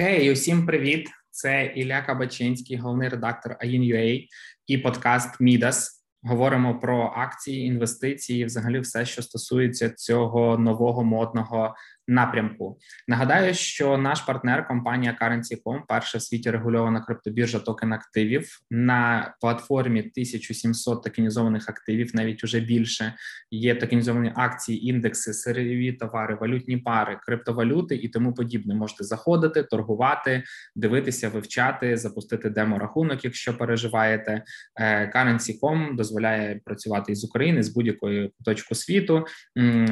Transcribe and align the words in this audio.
Hey, 0.00 0.32
усім 0.32 0.66
привіт! 0.66 1.08
Це 1.30 1.72
Ілля 1.76 2.02
Кабачинський, 2.02 2.76
головний 2.76 3.08
редактор 3.08 3.56
AIN.UA 3.64 4.26
і 4.66 4.78
подкаст 4.78 5.40
Мідас. 5.40 6.04
Говоримо 6.22 6.78
про 6.78 7.12
акції, 7.16 7.66
інвестиції, 7.66 8.44
взагалі 8.44 8.80
все, 8.80 9.06
що 9.06 9.22
стосується 9.22 9.90
цього 9.90 10.58
нового 10.58 11.04
модного 11.04 11.74
напрямку. 12.08 12.78
Нагадаю, 13.08 13.54
що 13.54 13.98
наш 13.98 14.20
партнер 14.20 14.66
компанія 14.68 15.16
Currency.com, 15.22 15.80
перша 15.88 16.18
в 16.18 16.22
світі 16.22 16.50
регульована 16.50 17.00
криптобіржа 17.00 17.58
токен 17.58 17.92
активів 17.92 18.58
на 18.70 19.34
платформі 19.40 20.00
1700 20.00 21.02
токенізованих 21.02 21.68
активів, 21.68 22.10
навіть 22.14 22.44
уже 22.44 22.60
більше 22.60 23.14
є 23.50 23.74
токенізовані 23.74 24.32
акції, 24.36 24.88
індекси, 24.88 25.32
сирові 25.32 25.92
товари, 25.92 26.34
валютні 26.40 26.76
пари, 26.76 27.18
криптовалюти 27.26 27.96
і 27.96 28.08
тому 28.08 28.34
подібне. 28.34 28.74
Можете 28.74 29.04
заходити, 29.04 29.62
торгувати, 29.62 30.42
дивитися, 30.76 31.28
вивчати, 31.28 31.96
запустити 31.96 32.50
демо-рахунок, 32.50 33.24
якщо 33.24 33.58
переживаєте. 33.58 34.42
Е, 34.76 35.12
Currency.com 35.14 35.96
дозволяє 35.96 36.60
працювати 36.64 37.12
із 37.12 37.24
України 37.24 37.62
з 37.62 37.68
будь-якої 37.68 38.32
точки 38.44 38.74
світу. 38.74 39.26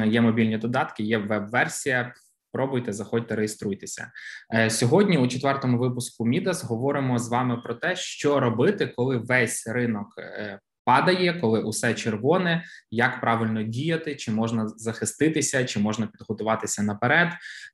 Є 0.05 0.21
мобільні 0.21 0.57
додатки, 0.57 1.03
є 1.03 1.17
веб-версія. 1.17 2.06
Пробуйте, 2.51 2.93
заходьте, 2.93 3.35
реєструйтеся 3.35 4.11
е, 4.53 4.69
сьогодні. 4.69 5.17
У 5.17 5.27
четвертому 5.27 5.77
випуску 5.77 6.25
Мідас 6.25 6.63
говоримо 6.63 7.19
з 7.19 7.29
вами 7.29 7.57
про 7.57 7.73
те, 7.73 7.95
що 7.95 8.39
робити, 8.39 8.93
коли 8.95 9.17
весь 9.17 9.67
ринок 9.67 10.07
е, 10.17 10.59
падає, 10.87 11.33
коли 11.33 11.63
усе 11.63 11.93
червоне, 11.93 12.63
як 12.91 13.21
правильно 13.21 13.63
діяти, 13.63 14.15
чи 14.15 14.31
можна 14.31 14.67
захиститися, 14.67 15.65
чи 15.65 15.79
можна 15.79 16.07
підготуватися 16.07 16.83
наперед, 16.83 17.29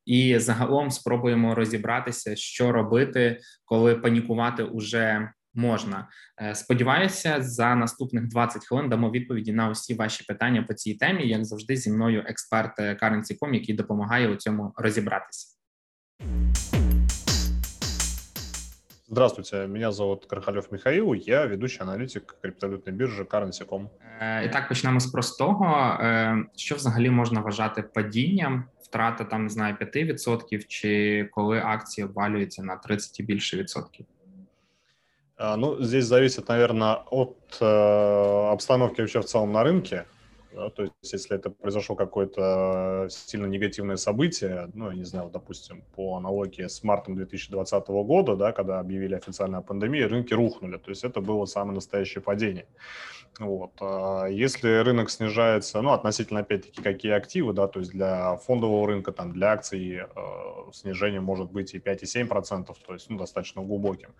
і 0.05 0.39
загалом 0.39 0.91
спробуємо 0.91 1.55
розібратися, 1.55 2.35
що 2.35 2.71
робити, 2.71 3.39
коли 3.65 3.95
панікувати 3.95 4.63
уже 4.63 5.31
можна. 5.53 6.07
Е, 6.41 6.55
сподіваюся, 6.55 7.41
за 7.41 7.75
наступних 7.75 8.27
20 8.27 8.65
хвилин 8.65 8.89
дамо 8.89 9.11
відповіді 9.11 9.53
на 9.53 9.69
усі 9.69 9.93
ваші 9.93 10.23
питання 10.23 10.63
по 10.63 10.73
цій 10.73 10.93
темі. 10.93 11.27
Як 11.27 11.45
завжди, 11.45 11.75
зі 11.75 11.91
мною 11.91 12.23
експерт 12.27 12.79
Currency.com, 12.79 13.53
який 13.53 13.75
допомагає 13.75 14.27
у 14.27 14.35
цьому 14.35 14.73
розібратися. 14.77 15.47
Здравствуйте, 19.13 19.67
меня 19.67 19.91
зовут 19.91 20.25
Кархалев 20.25 20.67
Михаил, 20.71 21.15
я 21.15 21.45
ведущий 21.45 21.81
аналітик 21.81 22.35
криптовалютної 22.41 22.97
біржі 22.97 23.21
Currency.com. 23.21 23.87
Е, 24.19 24.45
і 24.45 24.49
так 24.49 24.67
почнемо 24.67 24.99
з 24.99 25.07
простого. 25.07 25.97
Е, 26.01 26.45
що 26.55 26.75
взагалі 26.75 27.09
можна 27.09 27.41
вважати 27.41 27.81
падінням? 27.81 28.65
Втрата 28.81 29.23
там 29.23 29.43
не 29.43 29.49
знаю 29.49 29.75
5% 29.81 30.65
чи 30.67 31.23
коли 31.31 31.61
акції 31.65 32.05
обвалюються 32.05 32.63
на 32.63 32.75
30 32.75 33.19
і 33.19 33.23
більше 33.23 33.57
відсотків? 33.57 34.05
А, 35.37 35.57
ну, 35.57 35.81
здесь 35.81 36.05
зависит, 36.05 36.47
наверное, 36.47 36.95
от 37.09 37.57
э, 37.59 37.65
обстановки 38.51 39.01
вообще 39.01 39.21
в 39.21 39.25
целом 39.25 39.51
на 39.51 39.63
рынке. 39.63 40.05
Да, 40.53 40.69
то 40.69 40.83
есть, 40.83 40.93
если 41.13 41.35
это 41.35 41.49
произошло 41.49 41.95
какое-то 41.95 43.07
сильно 43.09 43.47
негативное 43.47 43.95
событие, 43.95 44.69
ну, 44.75 44.91
я 44.91 44.95
не 44.95 45.03
знаю, 45.03 45.31
допустим, 45.33 45.83
по 45.95 46.15
аналогии 46.17 46.67
с 46.67 46.83
мартом 46.83 47.15
2020 47.15 47.87
года, 47.87 48.35
да, 48.35 48.51
когда 48.51 48.79
объявили 48.79 49.15
официально 49.15 49.57
о 49.57 49.61
пандемии, 49.61 50.01
рынки 50.01 50.33
рухнули. 50.33 50.77
То 50.77 50.91
есть 50.91 51.03
это 51.03 51.21
было 51.21 51.45
самое 51.45 51.73
настоящее 51.73 52.21
падение. 52.21 52.67
Вот. 53.39 53.71
А 53.81 54.27
если 54.27 54.81
рынок 54.83 55.09
снижается, 55.09 55.81
ну, 55.81 55.91
относительно, 55.91 56.41
опять-таки, 56.41 56.81
какие 56.83 57.13
активы, 57.13 57.53
да, 57.53 57.67
то 57.67 57.79
есть 57.79 57.91
для 57.91 58.37
фондового 58.37 58.87
рынка, 58.87 59.11
там, 59.11 59.33
для 59.33 59.53
акций 59.53 60.01
э, 60.01 60.71
снижение 60.71 61.19
может 61.19 61.51
быть 61.51 61.73
и 61.73 61.79
5,7%, 61.79 62.75
то 62.85 62.93
есть, 62.93 63.09
ну, 63.09 63.17
достаточно 63.17 63.63
глубоким. 63.63 64.13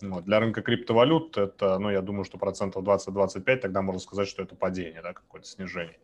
Вот. 0.00 0.24
Для 0.24 0.40
рынка 0.40 0.62
криптовалют 0.62 1.38
это, 1.38 1.78
ну, 1.78 1.90
я 1.90 2.02
думаю, 2.02 2.24
что 2.24 2.38
процентов 2.38 2.82
20-25, 2.82 3.56
тогда 3.58 3.82
можно 3.82 4.00
сказать, 4.00 4.26
что 4.26 4.42
это 4.42 4.56
падение, 4.56 5.00
да, 5.00 5.12
какое-то 5.12 5.46
снижение. 5.46 5.98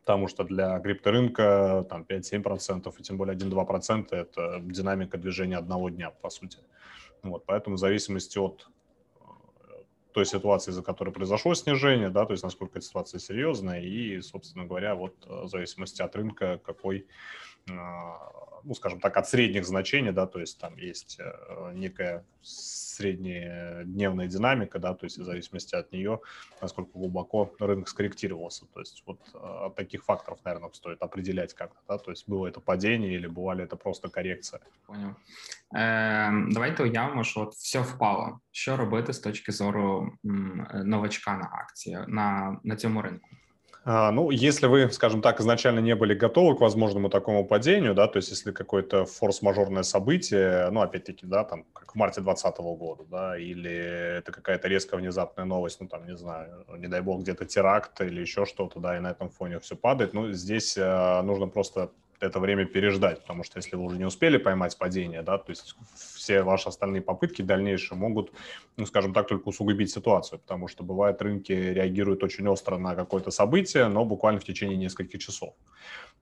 Потому 0.00 0.28
что 0.28 0.44
для 0.44 0.78
крипторынка 0.80 1.86
там 1.90 2.06
5-7% 2.08 2.92
и 2.98 3.02
тем 3.02 3.18
более 3.18 3.36
1-2% 3.36 4.08
это 4.12 4.60
динамика 4.62 5.18
движения 5.18 5.58
одного 5.58 5.90
дня, 5.90 6.10
по 6.10 6.30
сути. 6.30 6.58
Вот, 7.22 7.44
поэтому 7.46 7.76
в 7.76 7.78
зависимости 7.78 8.38
от 8.38 8.68
той 10.14 10.26
ситуации, 10.26 10.70
за 10.70 10.82
которой 10.82 11.10
произошло 11.10 11.54
снижение, 11.54 12.08
да, 12.08 12.24
то 12.24 12.32
есть 12.32 12.44
насколько 12.44 12.78
эта 12.78 12.86
ситуация 12.86 13.18
серьезная, 13.18 13.80
и, 13.80 14.20
собственно 14.22 14.64
говоря, 14.64 14.94
вот 14.94 15.26
э, 15.26 15.42
в 15.42 15.48
зависимости 15.48 16.02
от 16.02 16.14
рынка, 16.14 16.60
какой, 16.64 17.08
ну, 18.64 18.74
скажем 18.74 19.00
так, 19.00 19.16
от 19.16 19.28
средних 19.28 19.64
значений, 19.64 20.12
да, 20.12 20.26
то 20.26 20.40
есть 20.40 20.60
там 20.60 20.76
есть 20.76 21.20
э, 21.20 21.72
некая 21.74 22.24
среднедневная 22.42 24.26
динамика, 24.26 24.78
да, 24.78 24.94
то 24.94 25.06
есть 25.06 25.18
в 25.18 25.24
зависимости 25.24 25.74
от 25.74 25.92
нее, 25.92 26.20
насколько 26.62 26.90
глубоко 26.94 27.52
рынок 27.58 27.88
скорректировался. 27.88 28.66
То 28.74 28.80
есть 28.80 29.02
вот 29.06 29.18
э, 29.34 29.38
от 29.38 29.74
таких 29.74 30.04
факторов, 30.04 30.38
наверное, 30.44 30.70
стоит 30.72 31.02
определять 31.02 31.54
как-то, 31.54 31.80
да, 31.88 31.98
то 31.98 32.10
есть 32.10 32.28
было 32.28 32.46
это 32.46 32.60
падение 32.60 33.14
или 33.14 33.26
была 33.26 33.54
ли 33.54 33.64
это 33.64 33.76
просто 33.76 34.08
коррекция. 34.08 34.60
Понял. 34.86 35.14
Е, 35.74 36.32
давайте 36.50 36.82
уявимо, 36.82 37.24
що 37.24 37.40
от 37.40 37.54
все 37.54 37.80
впало. 37.80 38.40
Що 38.50 38.76
робити 38.76 39.12
з 39.12 39.18
точки 39.18 39.52
зору 39.52 40.12
новачка 40.84 41.36
на 41.36 41.50
акції 41.52 41.98
на, 42.08 42.58
на 42.64 42.76
цьому 42.76 43.02
ринку? 43.02 43.28
А, 43.86 44.10
ну, 44.10 44.30
если 44.30 44.66
вы, 44.66 44.90
скажем 44.90 45.20
так, 45.20 45.40
изначально 45.40 45.80
не 45.80 45.94
были 45.94 46.14
готовы 46.14 46.56
к 46.56 46.60
возможному 46.60 47.10
такому 47.10 47.46
падению, 47.46 47.94
да, 47.94 48.08
то 48.08 48.16
есть 48.16 48.30
если 48.30 48.50
какое-то 48.50 49.04
форс-мажорное 49.04 49.82
событие, 49.82 50.70
ну, 50.70 50.80
опять-таки, 50.80 51.26
да, 51.26 51.44
там, 51.44 51.64
как 51.74 51.92
в 51.92 51.94
марте 51.94 52.22
2020 52.22 52.58
года, 52.78 53.04
да, 53.10 53.38
или 53.38 54.18
это 54.18 54.32
какая-то 54.32 54.68
резко 54.68 54.96
внезапная 54.96 55.44
новость, 55.44 55.82
ну, 55.82 55.88
там, 55.88 56.06
не 56.06 56.16
знаю, 56.16 56.64
не 56.78 56.88
дай 56.88 57.02
бог, 57.02 57.20
где-то 57.20 57.44
теракт 57.44 58.00
или 58.00 58.22
еще 58.22 58.46
что-то, 58.46 58.80
да, 58.80 58.96
и 58.96 59.00
на 59.00 59.10
этом 59.10 59.28
фоне 59.28 59.60
все 59.60 59.76
падает, 59.76 60.14
ну, 60.14 60.32
здесь 60.32 60.78
э, 60.78 61.22
нужно 61.22 61.46
просто 61.46 61.90
это 62.24 62.40
время 62.40 62.64
переждать, 62.64 63.22
потому 63.22 63.44
что 63.44 63.58
если 63.58 63.76
вы 63.76 63.84
уже 63.84 63.98
не 63.98 64.04
успели 64.04 64.36
поймать 64.36 64.76
падение, 64.78 65.22
да, 65.22 65.38
то 65.38 65.50
есть 65.50 65.76
все 65.96 66.42
ваши 66.42 66.68
остальные 66.68 67.02
попытки 67.02 67.42
дальнейшие 67.42 67.98
могут, 67.98 68.32
ну, 68.76 68.86
скажем 68.86 69.12
так, 69.12 69.28
только 69.28 69.48
усугубить 69.48 69.90
ситуацию, 69.90 70.38
потому 70.38 70.68
что 70.68 70.84
бывает 70.84 71.20
рынки 71.22 71.52
реагируют 71.52 72.22
очень 72.22 72.48
остро 72.48 72.76
на 72.78 72.94
какое-то 72.94 73.30
событие, 73.30 73.88
но 73.88 74.04
буквально 74.04 74.40
в 74.40 74.44
течение 74.44 74.76
нескольких 74.76 75.20
часов. 75.20 75.54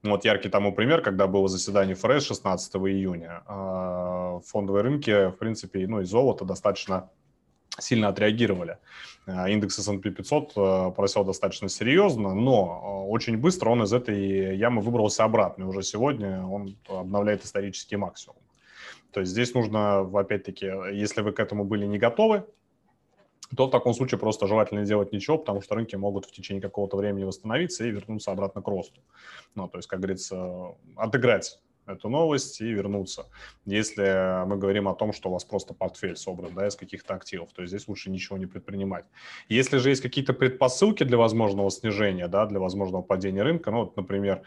Вот 0.03 0.25
яркий 0.25 0.49
тому 0.49 0.73
пример, 0.73 1.01
когда 1.01 1.27
было 1.27 1.47
заседание 1.47 1.95
ФРС 1.95 2.25
16 2.25 2.75
июня, 2.75 3.43
а, 3.45 4.39
фондовые 4.45 4.83
рынки, 4.83 5.29
в 5.29 5.37
принципе, 5.37 5.87
ну 5.87 6.01
и 6.01 6.03
золото 6.03 6.43
достаточно 6.43 7.09
сильно 7.79 8.07
отреагировали. 8.09 8.77
Э, 9.25 9.49
индекс 9.49 9.79
S&P 9.79 10.11
500 10.11 10.53
э, 10.55 10.91
просел 10.95 11.23
достаточно 11.23 11.69
серьезно, 11.69 12.33
но 12.33 13.05
э, 13.07 13.09
очень 13.09 13.37
быстро 13.37 13.69
он 13.69 13.83
из 13.83 13.93
этой 13.93 14.57
ямы 14.57 14.81
выбрался 14.81 15.23
обратно. 15.23 15.63
И 15.63 15.67
уже 15.67 15.83
сегодня 15.83 16.45
он 16.45 16.77
обновляет 16.87 17.43
исторический 17.43 17.95
максимум. 17.95 18.37
То 19.11 19.19
есть 19.19 19.31
здесь 19.31 19.53
нужно, 19.53 19.99
опять-таки, 20.19 20.65
если 20.93 21.21
вы 21.21 21.31
к 21.33 21.39
этому 21.39 21.65
были 21.65 21.85
не 21.85 21.99
готовы, 21.99 22.45
то 23.55 23.67
в 23.67 23.69
таком 23.69 23.93
случае 23.93 24.17
просто 24.17 24.47
желательно 24.47 24.79
не 24.79 24.85
делать 24.87 25.11
ничего, 25.11 25.37
потому 25.37 25.61
что 25.61 25.75
рынки 25.75 25.95
могут 25.95 26.25
в 26.25 26.31
течение 26.31 26.61
какого-то 26.61 26.97
времени 26.97 27.23
восстановиться 27.23 27.85
и 27.85 27.91
вернуться 27.91 28.31
обратно 28.31 28.61
к 28.63 28.67
росту. 28.67 29.01
Ну, 29.53 29.67
то 29.67 29.77
есть, 29.77 29.87
как 29.87 29.99
говорится, 29.99 30.75
отыграть 30.95 31.59
эту 31.85 32.09
новость 32.09 32.61
и 32.61 32.65
вернуться. 32.65 33.27
Если 33.65 34.45
мы 34.45 34.57
говорим 34.57 34.87
о 34.87 34.95
том, 34.95 35.13
что 35.13 35.29
у 35.29 35.33
вас 35.33 35.43
просто 35.43 35.73
портфель 35.73 36.15
собран 36.15 36.53
да, 36.53 36.67
из 36.67 36.75
каких-то 36.75 37.15
активов, 37.15 37.51
то 37.53 37.65
здесь 37.65 37.87
лучше 37.87 38.09
ничего 38.09 38.37
не 38.37 38.45
предпринимать. 38.45 39.05
Если 39.49 39.77
же 39.77 39.89
есть 39.89 40.01
какие-то 40.01 40.33
предпосылки 40.33 41.03
для 41.03 41.17
возможного 41.17 41.69
снижения, 41.71 42.27
да, 42.27 42.45
для 42.45 42.59
возможного 42.59 43.01
падения 43.01 43.43
рынка, 43.43 43.71
ну, 43.71 43.79
вот, 43.79 43.97
например, 43.97 44.43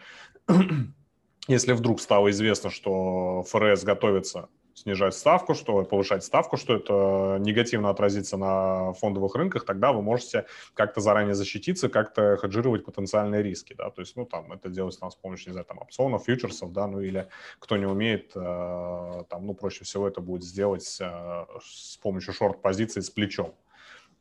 если 1.47 1.73
вдруг 1.73 2.01
стало 2.01 2.29
известно, 2.31 2.69
что 2.69 3.43
ФРС 3.43 3.83
готовится 3.83 4.49
снижать 4.77 5.15
ставку, 5.15 5.55
что 5.55 5.83
повышать 5.83 6.23
ставку, 6.23 6.55
что 6.55 6.75
это 6.75 7.37
негативно 7.39 7.89
отразится 7.89 8.37
на 8.37 8.93
фондовых 8.93 9.33
рынках, 9.33 9.65
тогда 9.65 9.91
вы 9.91 10.03
можете 10.03 10.45
как-то 10.75 11.01
заранее 11.01 11.33
защититься, 11.33 11.89
как-то 11.89 12.37
хеджировать 12.37 12.85
потенциальные 12.85 13.41
риски, 13.41 13.73
да, 13.73 13.89
то 13.89 14.01
есть, 14.01 14.15
ну, 14.15 14.25
там, 14.25 14.53
это 14.53 14.69
делается 14.69 14.99
там, 14.99 15.09
с 15.09 15.15
помощью, 15.15 15.49
не 15.49 15.53
знаю, 15.53 15.65
там, 15.65 15.79
опционов, 15.79 16.25
фьючерсов, 16.25 16.71
да, 16.73 16.85
ну, 16.85 17.01
или 17.01 17.27
кто 17.57 17.75
не 17.75 17.87
умеет, 17.87 18.33
э, 18.35 19.23
там, 19.29 19.47
ну, 19.47 19.55
проще 19.55 19.83
всего 19.83 20.07
это 20.07 20.21
будет 20.21 20.43
сделать 20.43 20.97
э, 21.01 21.45
с 21.59 21.97
помощью 21.97 22.33
шорт-позиции 22.33 23.01
с 23.01 23.09
плечом, 23.09 23.55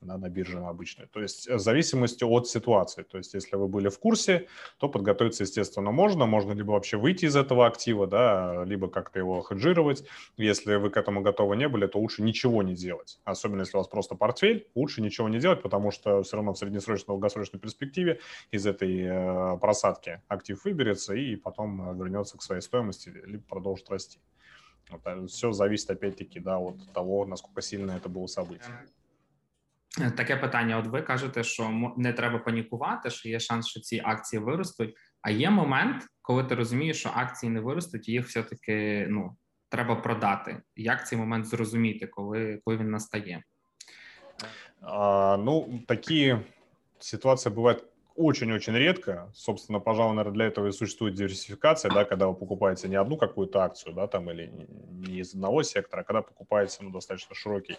да, 0.01 0.19
на 0.19 0.29
бирже 0.29 0.61
на 0.61 0.69
обычной. 0.69 1.07
То 1.07 1.21
есть 1.21 1.49
э, 1.49 1.57
в 1.57 1.61
зависимости 1.61 2.25
от 2.25 2.49
ситуации. 2.49 3.03
То 3.03 3.19
есть 3.19 3.35
если 3.35 3.57
вы 3.57 3.69
были 3.69 3.89
в 3.89 3.99
курсе, 3.99 4.49
то 4.79 4.89
подготовиться, 4.89 5.45
естественно, 5.45 5.91
можно. 5.91 6.27
Можно 6.27 6.53
либо 6.53 6.73
вообще 6.73 6.97
выйти 6.97 7.27
из 7.27 7.37
этого 7.37 7.67
актива, 7.67 8.07
да, 8.07 8.65
либо 8.65 8.89
как-то 8.89 9.19
его 9.19 9.43
хеджировать. 9.43 10.05
Если 10.37 10.77
вы 10.77 10.91
к 10.91 10.97
этому 10.97 11.23
готовы 11.23 11.57
не 11.57 11.69
были, 11.69 11.87
то 11.87 11.99
лучше 11.99 12.23
ничего 12.23 12.63
не 12.63 12.75
делать. 12.75 13.21
Особенно 13.25 13.61
если 13.61 13.77
у 13.77 13.81
вас 13.81 13.89
просто 13.89 14.15
портфель, 14.15 14.69
лучше 14.75 15.03
ничего 15.03 15.29
не 15.29 15.39
делать, 15.39 15.63
потому 15.63 15.91
что 15.91 16.23
все 16.23 16.37
равно 16.37 16.53
в 16.53 16.59
среднесрочной, 16.59 17.07
долгосрочной 17.07 17.61
перспективе 17.61 18.21
из 18.51 18.67
этой 18.67 19.03
э, 19.03 19.59
просадки 19.59 20.21
актив 20.29 20.63
выберется 20.65 21.15
и 21.15 21.37
потом 21.37 21.91
э, 21.91 21.95
вернется 21.97 22.37
к 22.39 22.43
своей 22.43 22.63
стоимости, 22.63 23.13
либо 23.25 23.43
продолжит 23.45 23.89
расти. 23.91 24.19
Все 25.27 25.51
зависит, 25.53 25.91
опять-таки, 25.91 26.39
да, 26.39 26.59
от 26.59 26.93
того, 26.93 27.27
насколько 27.27 27.61
сильно 27.61 27.93
это 27.93 28.09
було 28.09 28.29
событие. 28.29 28.73
Таке 29.97 30.37
питання: 30.37 30.79
от 30.79 30.87
ви 30.87 31.03
кажете, 31.03 31.45
що 31.45 31.93
не 31.97 32.13
треба 32.13 32.39
панікувати, 32.39 33.11
що 33.11 33.29
є 33.29 33.41
шанс, 33.41 33.67
що 33.67 33.81
ці 33.81 34.03
акції 34.05 34.43
виростуть. 34.43 34.95
А 35.23 35.31
є 35.31 35.51
момент, 35.51 36.07
коли 36.23 36.45
ти 36.45 36.55
розумієш, 36.55 36.99
що 36.99 37.11
акції 37.15 37.53
не 37.53 37.61
виростуть, 37.61 38.09
і 38.09 38.13
їх 38.13 38.27
все-таки 38.27 39.07
ну 39.11 39.37
треба 39.69 39.97
продати. 39.97 40.63
Як 40.77 41.09
цей 41.09 41.19
момент 41.19 41.47
зрозуміти, 41.47 42.07
коли 42.07 42.61
коли 42.65 42.77
він 42.77 42.91
настає? 42.91 43.43
А, 44.81 45.37
Ну, 45.41 45.81
такі 45.89 46.37
ситуації 46.99 47.55
бувають 47.55 47.85
очень-очень 48.17 48.75
редко. 48.75 49.31
Собственно, 49.35 49.81
пожалуй, 49.81 50.15
наверное, 50.15 50.35
для 50.35 50.47
этого 50.47 50.69
и 50.69 50.73
существует 50.73 51.15
диверсификация, 51.15 51.91
да, 51.91 52.05
когда 52.05 52.29
вы 52.29 52.35
покупаете 52.35 52.89
не 52.89 52.97
одну 52.97 53.17
какую-то 53.17 53.63
акцию, 53.63 53.95
да, 53.95 54.07
там, 54.07 54.31
или 54.31 54.53
не 55.07 55.21
из 55.21 55.35
одного 55.35 55.63
сектора, 55.63 56.01
а 56.01 56.05
когда 56.05 56.23
покупаете, 56.23 56.79
ну, 56.81 56.91
достаточно 56.91 57.35
широкий, 57.35 57.77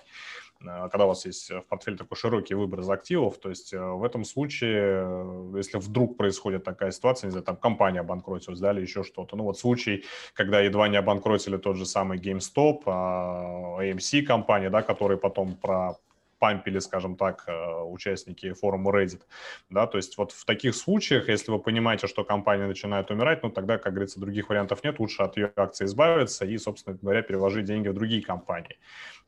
а, 0.66 0.90
когда 0.90 1.06
у 1.06 1.10
вас 1.10 1.26
есть 1.26 1.50
в 1.50 1.62
портфеле 1.62 1.98
такой 1.98 2.18
широкий 2.18 2.56
выбор 2.56 2.80
из 2.80 2.90
активов, 2.90 3.38
то 3.38 3.50
есть 3.50 3.74
э, 3.74 3.80
в 3.80 4.04
этом 4.04 4.24
случае, 4.24 5.04
э, 5.06 5.54
если 5.58 5.78
вдруг 5.78 6.18
происходит 6.18 6.64
такая 6.64 6.92
ситуация, 6.92 7.28
не 7.28 7.32
знаю, 7.32 7.46
там 7.46 7.58
компания 7.58 8.00
обанкротилась, 8.00 8.60
да, 8.60 8.72
или 8.72 8.82
еще 8.82 9.04
что-то, 9.04 9.36
ну, 9.36 9.44
вот 9.44 9.60
случай, 9.60 10.06
когда 10.34 10.62
едва 10.62 10.88
не 10.88 10.98
обанкротили 10.98 11.58
тот 11.58 11.78
же 11.78 11.86
самый 11.86 12.20
GameStop, 12.20 12.84
AMC 12.86 14.24
компания, 14.24 14.70
да, 14.70 14.82
которые 14.82 15.18
потом 15.18 15.56
про 15.56 15.98
пампили, 16.40 16.80
скажем 16.80 17.16
так, 17.16 17.44
э, 17.48 17.82
участники 17.84 18.54
форума 18.54 18.92
Reddit, 18.92 19.22
да, 19.70 19.88
то 19.88 19.98
есть 19.98 20.18
вот 20.18 20.32
в 20.32 20.46
таких 20.46 20.76
случаях, 20.76 21.30
если 21.30 21.52
вы 21.52 21.60
понимаете, 21.60 22.08
что 22.08 22.24
компания 22.24 22.68
начинает 22.68 23.12
умирать, 23.12 23.44
ну, 23.44 23.50
тогда, 23.50 23.78
как 23.78 23.94
говорится, 23.94 24.20
других 24.20 24.50
вариантов 24.50 24.84
нет, 24.84 25.00
лучше 25.00 25.24
от 25.24 25.38
ее 25.38 25.52
акций 25.56 25.86
избавиться 25.86 26.46
и, 26.46 26.58
собственно 26.58 26.98
говоря, 27.02 27.22
переложить 27.22 27.66
деньги 27.66 27.88
в 27.88 27.94
другие 27.94 28.22
компании. 28.22 28.78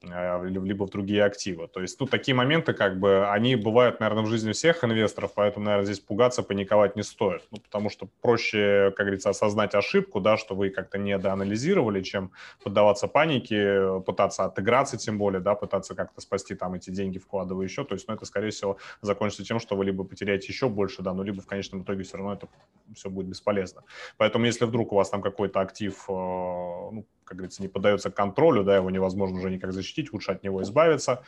Э, 0.02 0.46
либо 0.46 0.86
в 0.86 0.90
другие 0.92 1.26
активы. 1.26 1.68
То 1.68 1.82
есть 1.82 1.98
тут 1.98 2.10
такие 2.10 2.34
моменты, 2.34 2.72
как 2.72 3.00
бы, 3.00 3.30
они 3.30 3.58
бывают, 3.58 4.00
наверное, 4.00 4.24
в 4.24 4.28
жизни 4.28 4.54
всех 4.54 4.84
инвесторов, 4.86 5.34
поэтому, 5.36 5.66
наверное, 5.66 5.86
здесь 5.86 6.00
пугаться, 6.00 6.42
паниковать 6.42 6.96
не 6.96 7.04
стоит. 7.04 7.44
Ну, 7.52 7.58
потому 7.60 7.90
что 7.90 8.08
проще, 8.22 8.94
как 8.96 9.08
говорится, 9.08 9.30
осознать 9.30 9.76
ошибку, 9.76 10.22
да, 10.22 10.38
что 10.38 10.56
вы 10.56 10.70
как-то 10.70 10.98
недоанализировали, 10.98 12.02
чем 12.02 12.32
поддаваться 12.64 13.08
панике, 13.08 14.02
пытаться 14.06 14.46
отыграться 14.46 14.96
тем 14.96 15.18
более, 15.18 15.42
да, 15.42 15.54
пытаться 15.54 15.96
как-то 15.96 16.22
спасти 16.22 16.56
там 16.56 16.76
эти 16.76 16.92
деньги, 16.92 16.99
вкладывая 17.08 17.66
еще. 17.66 17.86
То 17.86 17.96
есть, 17.96 18.08
ну, 18.08 18.14
это, 18.14 18.26
скорее 18.26 18.50
всего, 18.50 18.78
закончится 19.02 19.46
тем, 19.46 19.60
что 19.60 19.76
вы 19.76 19.86
либо 19.86 20.04
потеряете 20.04 20.48
еще 20.48 20.68
больше, 20.68 21.02
да, 21.02 21.14
ну, 21.14 21.24
либо 21.24 21.42
в 21.42 21.48
конечном 21.48 21.84
итоге 21.84 22.04
все 22.04 22.18
равно 22.18 22.34
это 22.34 22.48
все 22.94 23.10
будет 23.10 23.28
бесполезно. 23.28 23.84
Поэтому, 24.18 24.46
если 24.46 24.66
вдруг 24.66 24.92
у 24.92 24.96
вас 24.96 25.10
там 25.10 25.22
какой-то 25.22 25.62
актив, 25.62 25.96
э, 26.08 26.12
ну, 26.12 27.06
как 27.24 27.38
говорится, 27.38 27.62
не 27.62 27.68
поддается 27.68 28.10
контролю, 28.12 28.64
да, 28.64 28.76
его 28.76 28.90
невозможно 28.90 29.38
уже 29.38 29.52
никак 29.52 29.72
защитить, 29.72 30.12
лучше 30.12 30.32
от 30.32 30.44
него 30.44 30.62
избавиться 30.64 31.24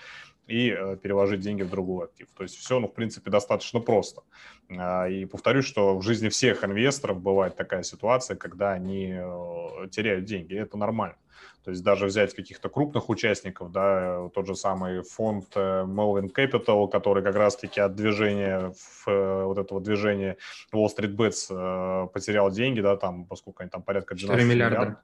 и 0.48 0.70
э, 0.70 0.98
переложить 0.98 1.40
деньги 1.40 1.64
в 1.64 1.70
другой 1.70 2.06
актив. 2.06 2.28
То 2.36 2.44
есть 2.44 2.56
все, 2.56 2.80
ну, 2.80 2.88
в 2.88 2.94
принципе, 2.94 3.30
достаточно 3.32 3.80
просто. 3.80 4.24
А, 4.70 5.08
и 5.08 5.26
повторюсь, 5.26 5.66
что 5.66 5.98
в 5.98 6.02
жизни 6.02 6.30
всех 6.30 6.64
инвесторов 6.64 7.22
бывает 7.22 7.56
такая 7.56 7.84
ситуация, 7.84 8.36
когда 8.36 8.72
они 8.72 9.14
э, 9.14 9.88
теряют 9.92 10.26
деньги, 10.26 10.54
и 10.54 10.58
это 10.58 10.78
нормально. 10.78 11.16
То 11.64 11.72
есть 11.72 11.84
даже 11.84 12.06
взять 12.06 12.34
каких-то 12.34 12.70
крупных 12.70 13.10
участников, 13.10 13.72
да, 13.72 14.30
тот 14.34 14.48
же 14.48 14.56
самый 14.56 15.04
фонд 15.04 15.46
э, 15.56 15.84
Melvin 15.84 16.34
Capital, 16.34 16.90
который 16.90 17.24
как 17.24 17.36
раз-таки 17.36 17.80
от 17.80 17.96
движения, 17.96 18.74
в, 19.06 19.46
вот 19.46 19.58
этого 19.58 19.80
движения 19.80 20.38
Wall 20.74 20.88
Street 20.88 21.16
Bets 21.16 22.08
потерял 22.10 22.50
деньги, 22.52 22.82
да, 22.82 22.98
там, 22.98 23.26
поскольку 23.26 23.62
они 23.62 23.70
там 23.70 23.84
порядка 23.84 24.16
12 24.16 24.46
миллиардов. 24.46 24.80
миллиардов 24.80 25.04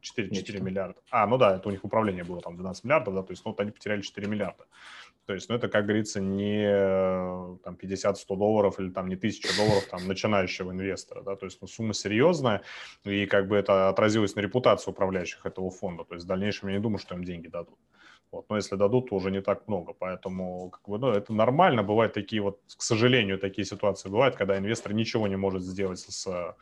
4, 0.00 0.30
4 0.30 0.60
миллиарда. 0.60 1.00
А, 1.10 1.26
ну 1.26 1.38
да, 1.38 1.56
это 1.56 1.68
у 1.68 1.70
них 1.70 1.84
управление 1.84 2.24
было 2.24 2.40
там 2.40 2.56
12 2.56 2.84
миллиардов, 2.84 3.14
да, 3.14 3.22
то 3.22 3.32
есть 3.32 3.44
ну, 3.44 3.52
вот 3.52 3.60
они 3.60 3.70
потеряли 3.70 4.00
4 4.00 4.26
миллиарда. 4.26 4.64
То 5.30 5.34
есть, 5.34 5.48
ну, 5.48 5.54
это, 5.54 5.68
как 5.68 5.84
говорится, 5.84 6.20
не 6.20 6.66
там 7.62 7.76
50-100 7.80 8.36
долларов 8.36 8.80
или 8.80 8.90
там 8.90 9.06
не 9.08 9.14
1000 9.14 9.56
долларов 9.56 9.86
там 9.88 10.08
начинающего 10.08 10.72
инвестора, 10.72 11.22
да, 11.22 11.36
то 11.36 11.46
есть, 11.46 11.58
ну, 11.60 11.68
сумма 11.68 11.94
серьезная, 11.94 12.62
и 13.04 13.26
как 13.26 13.46
бы 13.46 13.54
это 13.54 13.90
отразилось 13.90 14.34
на 14.34 14.40
репутации 14.40 14.90
управляющих 14.90 15.46
этого 15.46 15.70
фонда, 15.70 16.02
то 16.02 16.14
есть 16.14 16.24
в 16.24 16.28
дальнейшем 16.28 16.68
я 16.70 16.74
не 16.74 16.80
думаю, 16.80 16.98
что 16.98 17.14
им 17.14 17.22
деньги 17.22 17.46
дадут. 17.46 17.78
Вот. 18.32 18.46
Но 18.50 18.56
если 18.56 18.74
дадут, 18.74 19.10
то 19.10 19.14
уже 19.14 19.30
не 19.30 19.40
так 19.40 19.68
много. 19.68 19.92
Поэтому 19.92 20.70
как 20.70 20.88
бы, 20.88 20.98
ну, 20.98 21.10
это 21.10 21.32
нормально. 21.32 21.82
Бывают 21.82 22.12
такие 22.12 22.42
вот, 22.42 22.60
к 22.76 22.82
сожалению, 22.82 23.38
такие 23.38 23.64
ситуации 23.64 24.08
бывают, 24.08 24.34
когда 24.36 24.58
инвестор 24.58 24.92
ничего 24.92 25.28
не 25.28 25.36
может 25.36 25.62
сделать 25.62 26.00
с 26.00 26.26
а, 26.26 26.56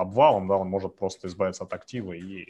обвалом, 0.00 0.48
да, 0.48 0.56
он 0.56 0.68
может 0.68 0.96
просто 0.96 1.28
избавиться 1.28 1.64
от 1.64 1.72
актива 1.72 2.12
и 2.12 2.46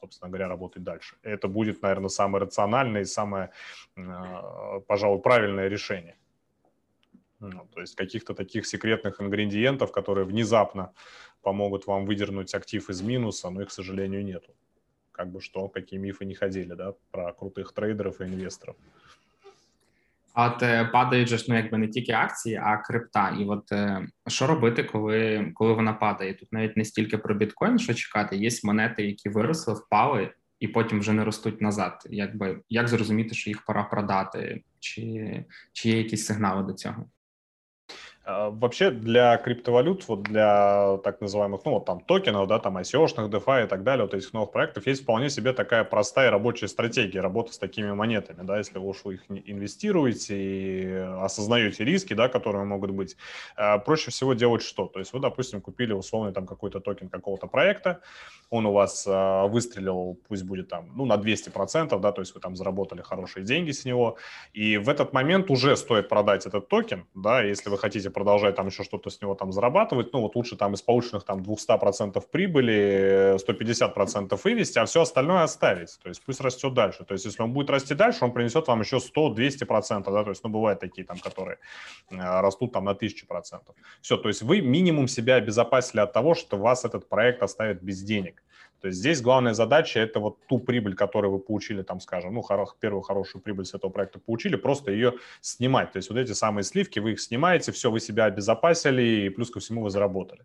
собственно 0.00 0.30
говоря, 0.30 0.48
работать 0.48 0.82
дальше. 0.82 1.16
Это 1.22 1.48
будет, 1.48 1.82
наверное, 1.82 2.08
самое 2.08 2.42
рациональное 2.42 3.02
и 3.02 3.04
самое, 3.04 3.50
а, 3.96 4.80
пожалуй, 4.80 5.20
правильное 5.20 5.68
решение. 5.68 6.16
Ну, 7.40 7.66
то 7.74 7.80
есть 7.80 7.96
каких-то 7.96 8.34
таких 8.34 8.66
секретных 8.66 9.20
ингредиентов, 9.20 9.92
которые 9.92 10.26
внезапно 10.26 10.92
помогут 11.42 11.86
вам 11.86 12.04
выдернуть 12.04 12.54
актив 12.54 12.90
из 12.90 13.00
минуса, 13.00 13.50
но 13.50 13.62
их, 13.62 13.68
к 13.68 13.72
сожалению, 13.72 14.24
нету. 14.24 14.54
Как 15.12 15.30
бы 15.30 15.40
что, 15.40 15.68
какие 15.68 15.98
мифы 15.98 16.26
не 16.26 16.34
ходили, 16.34 16.74
да, 16.74 16.94
про 17.10 17.32
крутых 17.32 17.72
трейдеров 17.72 18.20
и 18.20 18.24
инвесторов. 18.24 18.76
От 20.34 20.58
падає 20.92 21.26
же 21.26 21.38
ну, 21.48 21.56
якби 21.56 21.78
не 21.78 21.88
тільки 21.88 22.12
акції, 22.12 22.56
а 22.56 22.76
крипта. 22.76 23.36
І 23.40 23.44
от 23.44 23.72
е, 23.72 24.08
що 24.28 24.46
робити, 24.46 24.84
коли 24.84 25.50
коли 25.54 25.72
вона 25.72 25.92
падає? 25.92 26.34
Тут 26.34 26.52
навіть 26.52 26.76
не 26.76 26.84
стільки 26.84 27.18
про 27.18 27.34
біткоін, 27.34 27.78
що 27.78 27.94
чекати, 27.94 28.36
є 28.36 28.50
монети, 28.64 29.06
які 29.06 29.28
виросли, 29.28 29.74
впали 29.74 30.30
і 30.60 30.68
потім 30.68 31.00
вже 31.00 31.12
не 31.12 31.24
ростуть 31.24 31.60
назад. 31.60 32.06
Якби 32.10 32.60
як 32.68 32.88
зрозуміти, 32.88 33.34
що 33.34 33.50
їх 33.50 33.64
пора 33.64 33.82
продати, 33.82 34.62
чи, 34.80 35.44
чи 35.72 35.88
є 35.88 35.98
якісь 35.98 36.26
сигнали 36.26 36.62
до 36.62 36.72
цього? 36.72 37.04
А, 38.22 38.50
вообще 38.50 38.90
для 38.90 39.36
криптовалют, 39.38 40.06
вот 40.08 40.22
для 40.24 40.98
так 40.98 41.20
называемых, 41.22 41.62
ну 41.64 41.72
вот 41.72 41.86
там 41.86 42.00
токенов, 42.00 42.46
да, 42.48 42.58
там 42.58 42.76
ICO-шных, 42.76 43.30
DeFi 43.30 43.64
и 43.64 43.66
так 43.66 43.82
далее, 43.82 44.04
вот 44.04 44.12
этих 44.12 44.32
новых 44.34 44.52
проектов, 44.52 44.86
есть 44.86 45.02
вполне 45.02 45.30
себе 45.30 45.54
такая 45.54 45.84
простая 45.84 46.30
рабочая 46.30 46.68
стратегия 46.68 47.20
работы 47.20 47.54
с 47.54 47.58
такими 47.58 47.92
монетами, 47.92 48.42
да, 48.42 48.58
если 48.58 48.78
вы 48.78 48.88
уж 48.88 49.04
их 49.06 49.22
инвестируете 49.28 50.36
и 50.36 50.86
осознаете 51.22 51.84
риски, 51.84 52.12
да, 52.12 52.28
которые 52.28 52.64
могут 52.64 52.90
быть, 52.90 53.16
а, 53.56 53.78
проще 53.78 54.10
всего 54.10 54.34
делать 54.34 54.62
что? 54.62 54.86
То 54.86 54.98
есть 54.98 55.14
вы, 55.14 55.20
допустим, 55.20 55.62
купили 55.62 55.94
условный 55.94 56.32
там 56.32 56.46
какой-то 56.46 56.80
токен 56.80 57.08
какого-то 57.08 57.46
проекта, 57.46 58.00
он 58.50 58.66
у 58.66 58.72
вас 58.72 59.06
а, 59.08 59.46
выстрелил, 59.46 60.18
пусть 60.28 60.44
будет 60.44 60.68
там, 60.68 60.90
ну, 60.94 61.06
на 61.06 61.16
200%, 61.16 61.98
да, 61.98 62.12
то 62.12 62.20
есть 62.20 62.34
вы 62.34 62.40
там 62.40 62.54
заработали 62.54 63.00
хорошие 63.00 63.46
деньги 63.46 63.70
с 63.70 63.86
него, 63.86 64.18
и 64.52 64.76
в 64.76 64.90
этот 64.90 65.14
момент 65.14 65.50
уже 65.50 65.74
стоит 65.76 66.10
продать 66.10 66.44
этот 66.44 66.68
токен, 66.68 67.06
да, 67.14 67.42
если 67.42 67.70
вы 67.70 67.78
хотите 67.78 68.10
продолжать 68.20 68.54
там 68.54 68.66
еще 68.66 68.84
что-то 68.84 69.08
с 69.08 69.22
него 69.22 69.34
там 69.34 69.50
зарабатывать, 69.50 70.12
ну, 70.12 70.20
вот 70.20 70.36
лучше 70.36 70.54
там 70.54 70.74
из 70.74 70.82
полученных 70.82 71.24
там 71.24 71.40
200% 71.40 72.22
прибыли 72.30 73.36
150% 73.36 74.38
вывести, 74.44 74.78
а 74.78 74.84
все 74.84 75.00
остальное 75.00 75.42
оставить, 75.42 75.98
то 76.02 76.10
есть 76.10 76.22
пусть 76.22 76.42
растет 76.42 76.74
дальше, 76.74 77.04
то 77.04 77.14
есть 77.14 77.24
если 77.24 77.42
он 77.42 77.54
будет 77.54 77.70
расти 77.70 77.94
дальше, 77.94 78.26
он 78.26 78.32
принесет 78.32 78.68
вам 78.68 78.80
еще 78.80 78.96
100-200%, 78.96 80.12
да, 80.12 80.22
то 80.24 80.30
есть, 80.30 80.44
ну, 80.44 80.50
бывают 80.50 80.80
такие 80.80 81.06
там, 81.06 81.18
которые 81.18 81.56
э, 82.10 82.16
растут 82.18 82.72
там 82.72 82.84
на 82.84 82.90
1000%. 82.90 83.60
Все, 84.02 84.16
то 84.18 84.28
есть 84.28 84.42
вы 84.42 84.60
минимум 84.60 85.08
себя 85.08 85.36
обезопасили 85.36 86.00
от 86.00 86.12
того, 86.12 86.34
что 86.34 86.58
вас 86.58 86.84
этот 86.84 87.08
проект 87.08 87.42
оставит 87.42 87.82
без 87.82 88.02
денег. 88.02 88.42
То 88.80 88.88
есть 88.88 88.98
здесь 88.98 89.20
главная 89.20 89.54
задача– 89.54 90.00
это 90.00 90.20
вот 90.20 90.38
ту 90.46 90.58
прибыль, 90.58 90.94
которую 90.94 91.32
вы 91.32 91.38
получили, 91.38 91.82
там, 91.82 92.00
скажем, 92.00 92.34
ну, 92.34 92.40
хоро- 92.40 92.66
первую 92.80 93.02
хорошую 93.02 93.42
прибыль 93.42 93.64
с 93.64 93.74
этого 93.74 93.90
проекта 93.90 94.18
получили, 94.18 94.56
просто 94.56 94.92
ее 94.92 95.14
снимать. 95.40 95.92
То 95.92 95.98
есть 95.98 96.10
вот 96.10 96.18
эти 96.18 96.32
самые 96.32 96.64
сливки, 96.64 96.98
вы 96.98 97.12
их 97.12 97.20
снимаете, 97.20 97.72
все, 97.72 97.90
вы 97.90 98.00
себя 98.00 98.24
обезопасили, 98.24 99.02
и 99.02 99.28
плюс 99.28 99.50
ко 99.50 99.60
всему 99.60 99.82
вы 99.82 99.90
заработали. 99.90 100.42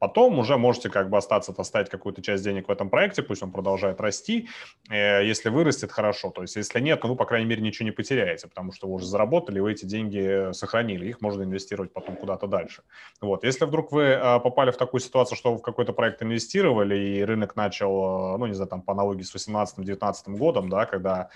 Потом 0.00 0.38
уже 0.38 0.56
можете 0.56 0.88
как 0.88 1.10
бы 1.10 1.18
остаться, 1.18 1.54
оставить 1.56 1.90
какую-то 1.90 2.22
часть 2.22 2.42
денег 2.42 2.68
в 2.68 2.70
этом 2.70 2.88
проекте, 2.88 3.22
пусть 3.22 3.42
он 3.42 3.52
продолжает 3.52 4.00
расти. 4.00 4.48
Э, 4.88 5.22
если 5.22 5.50
вырастет, 5.50 5.92
хорошо. 5.92 6.30
То 6.30 6.40
есть 6.40 6.56
если 6.56 6.80
нет, 6.80 7.02
то 7.02 7.08
вы, 7.08 7.16
по 7.16 7.26
крайней 7.26 7.46
мере, 7.46 7.60
ничего 7.60 7.84
не 7.84 7.92
потеряете, 7.92 8.48
потому 8.48 8.72
что 8.72 8.88
вы 8.88 8.94
уже 8.94 9.06
заработали, 9.06 9.60
вы 9.60 9.72
эти 9.72 9.84
деньги 9.84 10.52
сохранили, 10.52 11.06
их 11.06 11.20
можно 11.20 11.42
инвестировать 11.42 11.92
потом 11.92 12.16
куда-то 12.16 12.46
дальше. 12.46 12.82
Вот. 13.20 13.44
Если 13.44 13.66
вдруг 13.66 13.92
вы 13.92 14.04
э, 14.04 14.40
попали 14.40 14.70
в 14.70 14.78
такую 14.78 15.02
ситуацию, 15.02 15.36
что 15.36 15.52
вы 15.52 15.58
в 15.58 15.62
какой-то 15.62 15.92
проект 15.92 16.22
инвестировали, 16.22 16.96
и 16.96 17.22
рынок 17.22 17.54
начал, 17.54 18.34
э, 18.34 18.38
ну, 18.38 18.46
не 18.46 18.54
знаю, 18.54 18.70
там, 18.70 18.80
по 18.80 18.94
аналогии 18.94 19.22
с 19.22 19.34
2018-2019 19.34 20.36
годом, 20.38 20.70
да, 20.70 20.86
когда 20.86 21.28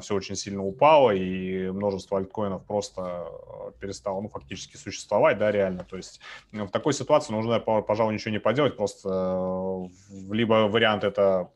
все 0.00 0.14
очень 0.14 0.36
сильно 0.36 0.64
упало, 0.64 1.10
и 1.10 1.68
множество 1.68 2.18
альткоинов 2.18 2.64
просто 2.64 3.26
перестало, 3.80 4.20
ну, 4.20 4.28
фактически 4.28 4.76
существовать, 4.76 5.38
да, 5.38 5.50
реально. 5.50 5.82
То 5.82 5.96
есть 5.96 6.20
в 6.52 6.68
такой 6.68 6.92
ситуации 6.92 7.32
нужно, 7.32 7.58
пожалуй, 7.58 8.03
пожалуй, 8.04 8.14
ничего 8.14 8.32
не 8.32 8.40
поделать, 8.40 8.76
просто 8.76 9.08
э, 9.08 10.34
либо 10.34 10.68
вариант 10.68 11.04
это 11.04 11.50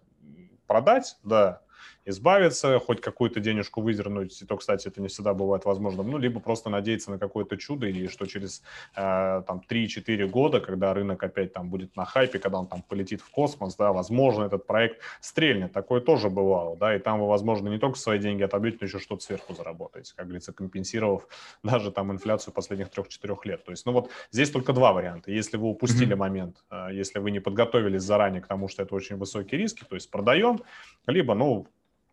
продать, 0.67 1.17
да, 1.23 1.61
избавиться, 2.09 2.79
хоть 2.79 3.01
какую-то 3.01 3.41
денежку 3.41 3.81
выдернуть, 3.81 4.41
и 4.43 4.47
то, 4.47 4.57
кстати, 4.57 4.89
это 4.89 5.01
не 5.01 5.09
всегда 5.09 5.35
бывает 5.35 5.65
возможным, 5.65 6.11
ну, 6.11 6.19
либо 6.19 6.41
просто 6.41 6.71
надеяться 6.71 7.11
на 7.11 7.19
какое-то 7.19 7.57
чудо, 7.57 7.87
и 7.87 8.09
что 8.09 8.27
через 8.27 8.63
э, 8.97 9.43
там 9.47 9.63
3-4 9.69 10.27
года, 10.27 10.61
когда 10.61 10.95
рынок 10.95 11.23
опять 11.23 11.53
там 11.53 11.69
будет 11.69 11.97
на 11.97 12.05
хайпе, 12.05 12.39
когда 12.39 12.59
он 12.59 12.67
там 12.67 12.83
полетит 12.83 13.21
в 13.21 13.31
космос, 13.31 13.77
да, 13.77 13.93
возможно, 13.93 14.45
этот 14.45 14.67
проект 14.67 15.01
стрельнет, 15.21 15.73
такое 15.73 16.01
тоже 16.01 16.31
бывало, 16.31 16.77
да, 16.77 16.97
и 16.97 16.99
там 16.99 17.21
вы, 17.21 17.29
возможно, 17.29 17.69
не 17.69 17.79
только 17.79 17.99
свои 17.99 18.19
деньги 18.19 18.43
отобьете, 18.43 18.79
но 18.81 18.87
еще 18.87 18.99
что-то 18.99 19.23
сверху 19.23 19.55
заработаете, 19.55 20.15
как 20.17 20.27
говорится, 20.27 20.53
компенсировав 20.53 21.29
даже 21.63 21.91
там 21.93 22.11
инфляцию 22.13 22.55
последних 22.55 22.89
3-4 22.89 23.39
лет. 23.45 23.65
То 23.65 23.71
есть, 23.71 23.87
ну 23.87 23.93
вот 23.93 24.11
здесь 24.31 24.51
только 24.51 24.73
два 24.73 24.93
варианта. 24.93 25.31
Если 25.31 25.57
вы 25.57 25.69
упустили 25.69 26.15
mm-hmm. 26.15 26.17
момент, 26.17 26.57
э, 26.71 26.89
если 26.93 27.19
вы 27.19 27.31
не 27.31 27.41
подготовились 27.41 28.03
заранее 28.03 28.41
к 28.41 28.47
тому, 28.47 28.69
что 28.69 28.83
это 28.83 28.95
очень 28.95 29.17
высокие 29.17 29.61
риски, 29.61 29.85
то 29.89 29.95
есть 29.95 30.11
продаем, 30.11 30.61
либо, 31.07 31.35
ну, 31.35 31.67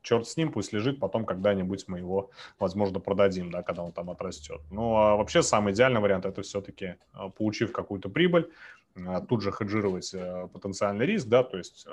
черт 0.05 0.27
с 0.27 0.37
ним, 0.37 0.51
пусть 0.51 0.73
лежит, 0.73 0.99
потом 0.99 1.25
когда-нибудь 1.25 1.85
мы 1.87 1.97
его, 1.99 2.29
возможно, 2.59 2.99
продадим, 2.99 3.51
да, 3.51 3.63
когда 3.63 3.83
он 3.83 3.91
там 3.91 4.09
отрастет. 4.09 4.61
Ну, 4.71 4.95
а 4.95 5.15
вообще 5.15 5.41
самый 5.41 5.73
идеальный 5.73 5.99
вариант– 5.99 6.25
это 6.27 6.41
все-таки, 6.41 6.95
э, 7.13 7.29
получив 7.37 7.71
какую-то 7.73 8.09
прибыль, 8.09 8.49
э, 8.95 9.21
тут 9.27 9.41
же 9.41 9.51
хеджировать 9.51 10.15
потенциальный 10.53 11.05
риск, 11.05 11.27
да, 11.27 11.43
то 11.43 11.57
есть 11.57 11.87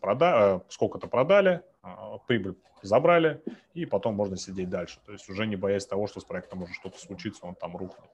прода... 0.00 0.62
сколько-то 0.68 1.06
продали, 1.06 1.62
прибыль 2.26 2.56
забрали, 2.82 3.40
и 3.74 3.86
потом 3.86 4.14
можно 4.14 4.36
сидеть 4.36 4.68
дальше. 4.68 4.98
То 5.06 5.12
есть 5.12 5.28
уже 5.30 5.46
не 5.46 5.56
боясь 5.56 5.86
того, 5.86 6.06
что 6.06 6.20
с 6.20 6.24
проектом 6.24 6.60
может 6.60 6.74
что-то 6.74 6.98
случиться, 6.98 7.46
он 7.46 7.54
там 7.54 7.76
рухнет. 7.76 8.10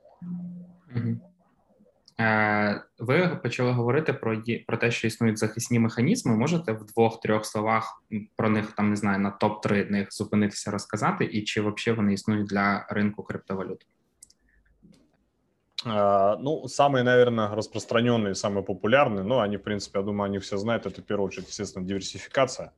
Mm-hmm. 0.94 1.18
Е, 2.19 2.83
ви 2.99 3.39
почали 3.43 3.71
говорити 3.71 4.13
про 4.13 4.41
про 4.67 4.77
те, 4.77 4.91
що 4.91 5.07
існують 5.07 5.37
захисні 5.37 5.79
механізми. 5.79 6.37
Можете 6.37 6.71
в 6.71 6.85
двох-трьох 6.85 7.45
словах 7.45 8.03
про 8.35 8.49
них 8.49 8.71
там 8.71 8.89
не 8.89 8.95
знаю 8.95 9.19
на 9.19 9.31
топ 9.31 9.61
3 9.61 9.85
них 9.85 10.13
зупинитися, 10.13 10.71
розказати, 10.71 11.25
і 11.25 11.43
чи 11.43 11.61
взагалі 11.61 11.97
вони 11.97 12.13
існують 12.13 12.47
для 12.47 12.87
ринку 12.89 13.23
криптовалют? 13.23 13.87
Uh, 15.85 16.37
ну, 16.39 16.63
самые, 16.69 17.03
наверное, 17.03 17.53
распространенные, 17.53 18.35
самые 18.35 18.63
популярные, 18.63 19.23
ну, 19.23 19.39
они, 19.39 19.57
в 19.57 19.63
принципе, 19.63 19.99
я 19.99 20.05
думаю, 20.05 20.29
они 20.29 20.39
все 20.39 20.57
знают, 20.57 20.85
это 20.85 21.01
в 21.01 21.05
первую 21.05 21.27
очередь, 21.27 21.49
естественно, 21.49 21.85
диверсификация. 21.85 22.71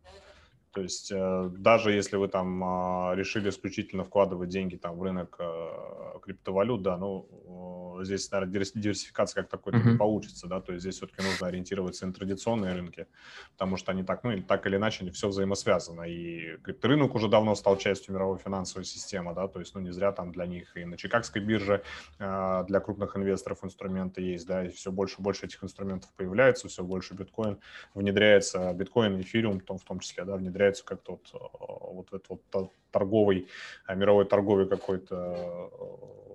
То 0.72 0.82
есть 0.82 1.10
э, 1.10 1.50
даже 1.52 1.92
если 1.92 2.16
вы 2.16 2.28
там 2.28 2.62
э, 2.62 3.16
решили 3.16 3.50
исключительно 3.50 4.04
вкладывать 4.04 4.50
деньги 4.50 4.76
там 4.76 4.96
в 4.96 5.02
рынок 5.02 5.36
э, 5.40 6.18
криптовалют, 6.22 6.82
да, 6.82 6.96
ну 6.96 8.00
здесь, 8.04 8.30
наверное, 8.30 8.64
диверсификация 8.74 9.42
как 9.42 9.50
такой 9.50 9.72
mm-hmm. 9.72 9.92
не 9.92 9.98
получится, 9.98 10.46
да, 10.46 10.60
то 10.60 10.72
есть 10.72 10.82
здесь 10.82 10.96
все-таки 10.96 11.22
нужно 11.22 11.48
ориентироваться 11.48 12.06
на 12.06 12.12
традиционные 12.12 12.72
рынки, 12.72 13.06
потому 13.52 13.76
что 13.76 13.92
они 13.92 14.02
так, 14.02 14.24
ну, 14.24 14.40
так 14.42 14.66
или 14.66 14.76
иначе, 14.76 15.02
они 15.02 15.10
все 15.10 15.28
взаимосвязано, 15.28 16.02
и 16.02 16.56
крипторынок 16.58 17.14
уже 17.14 17.28
давно 17.28 17.54
стал 17.54 17.76
частью 17.76 18.14
мировой 18.14 18.38
финансовой 18.38 18.84
системы, 18.84 19.34
да, 19.34 19.48
то 19.48 19.60
есть, 19.60 19.74
ну, 19.74 19.80
не 19.80 19.92
зря 19.92 20.12
там 20.12 20.32
для 20.32 20.46
них 20.46 20.76
и 20.76 20.84
на 20.84 20.96
Чикагской 20.96 21.42
бирже 21.42 21.82
э, 22.18 22.64
для 22.66 22.80
крупных 22.80 23.16
инвесторов 23.16 23.64
инструменты 23.64 24.22
есть, 24.22 24.46
да, 24.46 24.64
и 24.64 24.70
все 24.70 24.90
больше 24.90 25.16
и 25.18 25.22
больше 25.22 25.46
этих 25.46 25.62
инструментов 25.62 26.10
появляется, 26.16 26.68
все 26.68 26.84
больше 26.84 27.14
биткоин 27.14 27.58
внедряется, 27.94 28.72
биткоин 28.72 29.20
эфириум 29.20 29.60
в 29.60 29.64
том, 29.64 29.78
в 29.78 29.84
том 29.84 30.00
числе, 30.00 30.24
да, 30.24 30.36
внедряется 30.36 30.59
как-то 30.84 31.12
вот, 31.12 31.30
э, 31.34 31.92
вот 31.94 32.08
этот 32.08 32.28
вот 32.28 32.72
торговый, 32.90 33.48
э, 33.88 33.94
мировой 33.94 34.24
торговый 34.24 34.68
какой-то, 34.68 35.70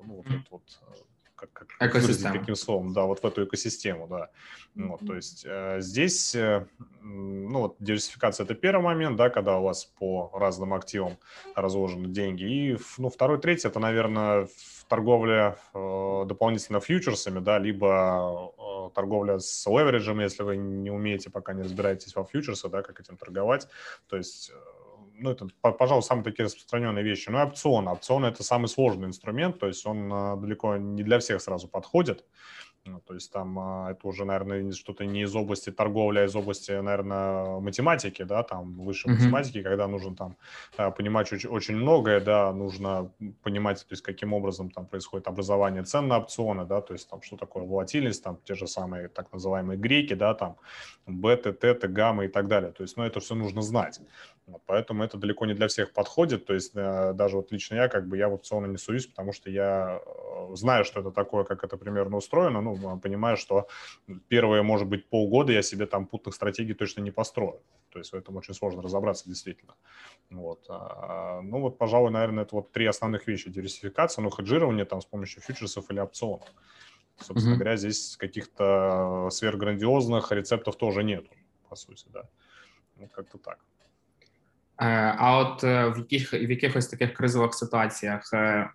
ну, 0.06 0.16
вот, 0.16 0.26
mm-hmm. 0.26 0.46
вот 0.50 0.64
как, 1.36 1.52
как 1.54 1.90
Экосистема. 1.90 2.40
таким 2.40 2.56
словом, 2.56 2.94
да, 2.94 3.04
вот 3.04 3.22
в 3.22 3.26
эту 3.26 3.46
экосистему, 3.46 4.08
да. 4.08 4.30
Mm-hmm. 4.76 4.88
Вот, 4.88 5.06
то 5.06 5.16
есть 5.16 5.46
э, 5.46 5.78
здесь, 5.82 6.36
э, 6.36 6.66
ну, 7.02 7.60
вот 7.60 7.76
диверсификация– 7.80 8.44
это 8.46 8.56
первый 8.56 8.84
момент, 8.84 9.16
да, 9.16 9.30
когда 9.30 9.60
у 9.60 9.64
вас 9.64 9.86
по 9.86 10.32
разным 10.34 10.74
активам 10.74 11.18
разложены 11.56 12.08
деньги. 12.08 12.44
И, 12.44 12.78
ну, 12.98 13.10
второй, 13.10 13.40
третий– 13.40 13.68
это, 13.70 13.80
наверное, 13.80 14.48
торговля 14.88 15.58
э, 15.74 16.24
дополнительно 16.26 16.80
фьючерсами, 16.80 17.40
да, 17.40 17.60
либо 17.60 18.54
э, 18.58 18.90
торговля 18.94 19.40
с 19.40 19.66
левериджем, 19.68 20.20
если 20.20 20.44
вы 20.44 20.58
не 20.58 20.92
умеете, 20.92 21.30
пока 21.30 21.54
не 21.54 21.64
разбираетесь 21.64 22.16
во 22.16 22.24
фьючерсах, 22.24 22.72
да, 22.72 22.82
как 22.82 23.00
этим 23.00 23.18
торговать. 23.18 23.68
То 24.08 24.18
есть 24.18 24.52
э, 24.54 24.75
ну, 25.18 25.32
это, 25.32 25.48
пожалуй, 25.62 26.04
самые 26.04 26.24
такие 26.24 26.46
распространенные 26.46 27.04
вещи. 27.04 27.30
Ну 27.30 27.40
и 27.40 27.44
опцион. 27.44 27.88
Опцион– 27.88 28.26
это 28.26 28.44
самый 28.44 28.68
сложный 28.68 29.08
инструмент, 29.08 29.60
то 29.60 29.68
есть 29.68 29.86
он 29.86 30.12
а, 30.12 30.36
далеко 30.36 30.78
не 30.78 31.04
для 31.04 31.20
всех 31.20 31.42
сразу 31.42 31.68
подходит. 31.68 32.26
Ну, 32.88 33.02
то 33.02 33.16
есть 33.16 33.32
там 33.32 33.58
а, 33.58 33.92
это 33.92 34.08
уже, 34.08 34.26
наверное, 34.26 34.72
что-то 34.72 35.06
не 35.06 35.24
из 35.24 35.36
области 35.36 35.72
торговли, 35.72 36.20
а 36.20 36.26
из 36.26 36.36
области, 36.36 36.72
наверное, 36.72 37.60
математики, 37.60 38.22
да, 38.22 38.44
там 38.44 38.78
высшей 38.78 39.12
mm-hmm. 39.12 39.16
математики, 39.16 39.64
когда 39.64 39.88
нужно 39.88 40.16
там 40.16 40.38
а, 40.78 40.92
понимать 40.92 41.34
очень, 41.34 41.50
очень 41.50 41.76
многое, 41.76 42.20
да, 42.20 42.54
нужно 42.54 43.12
понимать, 43.42 43.80
то 43.80 43.94
есть 43.94 44.04
каким 44.04 44.34
образом 44.34 44.70
там 44.70 44.86
происходит 44.86 45.28
образование 45.28 45.84
цен 45.84 46.08
на 46.08 46.20
опционы, 46.20 46.66
да, 46.66 46.80
то 46.82 46.94
есть 46.94 47.10
там 47.10 47.24
что 47.24 47.38
такое 47.38 47.64
волатильность, 47.64 48.24
там 48.24 48.38
те 48.44 48.54
же 48.54 48.68
самые 48.68 49.08
так 49.08 49.34
называемые 49.34 49.80
греки, 49.80 50.14
да, 50.14 50.36
там 50.36 50.58
беты, 51.08 51.54
теты, 51.54 51.88
гаммы 51.88 52.26
и 52.26 52.28
так 52.28 52.48
далее. 52.48 52.72
То 52.72 52.84
есть, 52.84 52.98
ну, 52.98 53.04
это 53.04 53.20
все 53.20 53.34
нужно 53.34 53.64
знать. 53.64 54.00
Вот, 54.48 54.62
поэтому 54.68 55.04
это 55.04 55.18
далеко 55.18 55.48
не 55.48 55.56
для 55.56 55.68
всех 55.68 55.92
подходит. 55.92 56.46
То 56.46 56.54
есть 56.54 56.76
э, 56.76 57.14
даже 57.14 57.38
вот 57.38 57.52
лично 57.52 57.76
я, 57.76 57.88
как 57.88 58.08
бы, 58.08 58.16
я 58.18 58.30
в 58.30 58.36
опционы 58.36 58.68
не 58.68 58.78
суюсь, 58.78 59.08
потому 59.08 59.32
что 59.32 59.50
я 59.50 60.00
э, 60.06 60.56
знаю, 60.56 60.86
что 60.86 61.00
это 61.00 61.12
такое, 61.12 61.44
как 61.46 61.64
это 61.64 61.78
примерно 61.78 62.18
устроено, 62.18 62.62
ну, 62.62 63.00
понимаю, 63.00 63.38
что 63.38 63.68
первые, 64.28 64.62
может 64.62 64.88
быть, 64.88 65.10
полгода 65.10 65.52
я 65.52 65.64
себе 65.64 65.88
там 65.88 66.06
путных 66.06 66.36
стратегий 66.36 66.76
точно 66.76 67.02
не 67.02 67.10
построю. 67.10 67.60
То 67.90 68.00
есть 68.00 68.12
в 68.12 68.16
этом 68.16 68.36
очень 68.36 68.54
сложно 68.54 68.84
разобраться 68.84 69.28
действительно. 69.28 69.74
Вот. 70.30 70.66
А, 70.70 71.42
ну 71.42 71.62
вот, 71.62 71.80
пожалуй, 71.80 72.12
наверное, 72.12 72.44
это 72.44 72.56
вот 72.56 72.72
три 72.72 72.86
основных 72.86 73.26
вещи. 73.26 73.50
Диверсификация, 73.50 74.22
ну, 74.22 74.30
хеджирование 74.30 74.86
там 74.86 75.02
с 75.02 75.06
помощью 75.06 75.42
фьючерсов 75.42 75.90
или 75.90 76.00
опционов. 76.00 76.48
Собственно 77.18 77.54
mm-hmm. 77.54 77.58
говоря, 77.58 77.78
здесь 77.78 78.18
каких-то 78.18 79.30
сверхграндиозных 79.32 80.32
рецептов 80.32 80.76
тоже 80.76 81.04
нету, 81.04 81.32
по 81.70 81.76
сути, 81.76 82.06
да. 82.10 82.30
Вот 82.98 83.12
как-то 83.12 83.38
так. 83.38 83.60
А 84.77 85.39
от 85.39 85.63
в 85.63 85.95
яких 85.99 86.33
в 86.33 86.51
якихось 86.51 86.87
таких 86.87 87.15
кризових 87.15 87.55
ситуаціях 87.55 88.23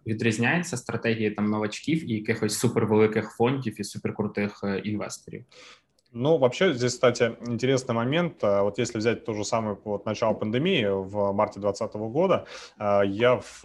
відрізняються 0.06 0.78
стратегії 0.78 1.32
там 1.32 1.50
новачків 1.50 2.12
і 2.12 2.14
якихось 2.14 2.60
супервеликих 2.60 3.32
фондів 3.32 3.82
і 3.82 3.84
суперкрутих 3.84 4.64
інвесторів? 4.84 5.46
Ну, 6.18 6.38
вообще 6.38 6.74
здесь, 6.74 6.94
кстати, 6.94 7.36
интересный 7.48 7.94
момент. 7.94 8.42
Вот 8.42 8.80
если 8.80 9.00
взять 9.00 9.26
то 9.26 9.34
же 9.34 9.44
самое 9.44 9.78
вот 9.84 10.06
начало 10.06 10.34
пандемии 10.34 10.88
в 10.88 11.34
марте 11.34 11.60
2020 11.60 11.96
года, 11.96 12.46
я, 13.06 13.36
в, 13.36 13.62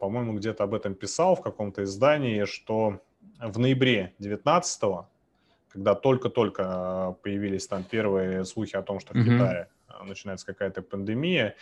по-моему, 0.00 0.32
где-то 0.38 0.64
об 0.64 0.72
этом 0.72 0.94
писал 0.94 1.34
в 1.34 1.42
каком-то 1.42 1.82
издании, 1.82 2.46
что 2.46 3.00
в 3.40 3.58
ноябре 3.58 4.14
2019 4.18 4.82
когда 5.68 5.94
только-только 5.94 7.16
появились 7.22 7.66
там 7.66 7.84
первые 7.84 8.46
слухи 8.46 8.76
о 8.76 8.82
том, 8.82 8.98
что 8.98 9.12
в 9.12 9.16
mm-hmm. 9.16 9.24
Китае 9.24 9.68
начинается 10.03 10.45
какая-то 10.45 10.81
пандемия, 10.81 11.55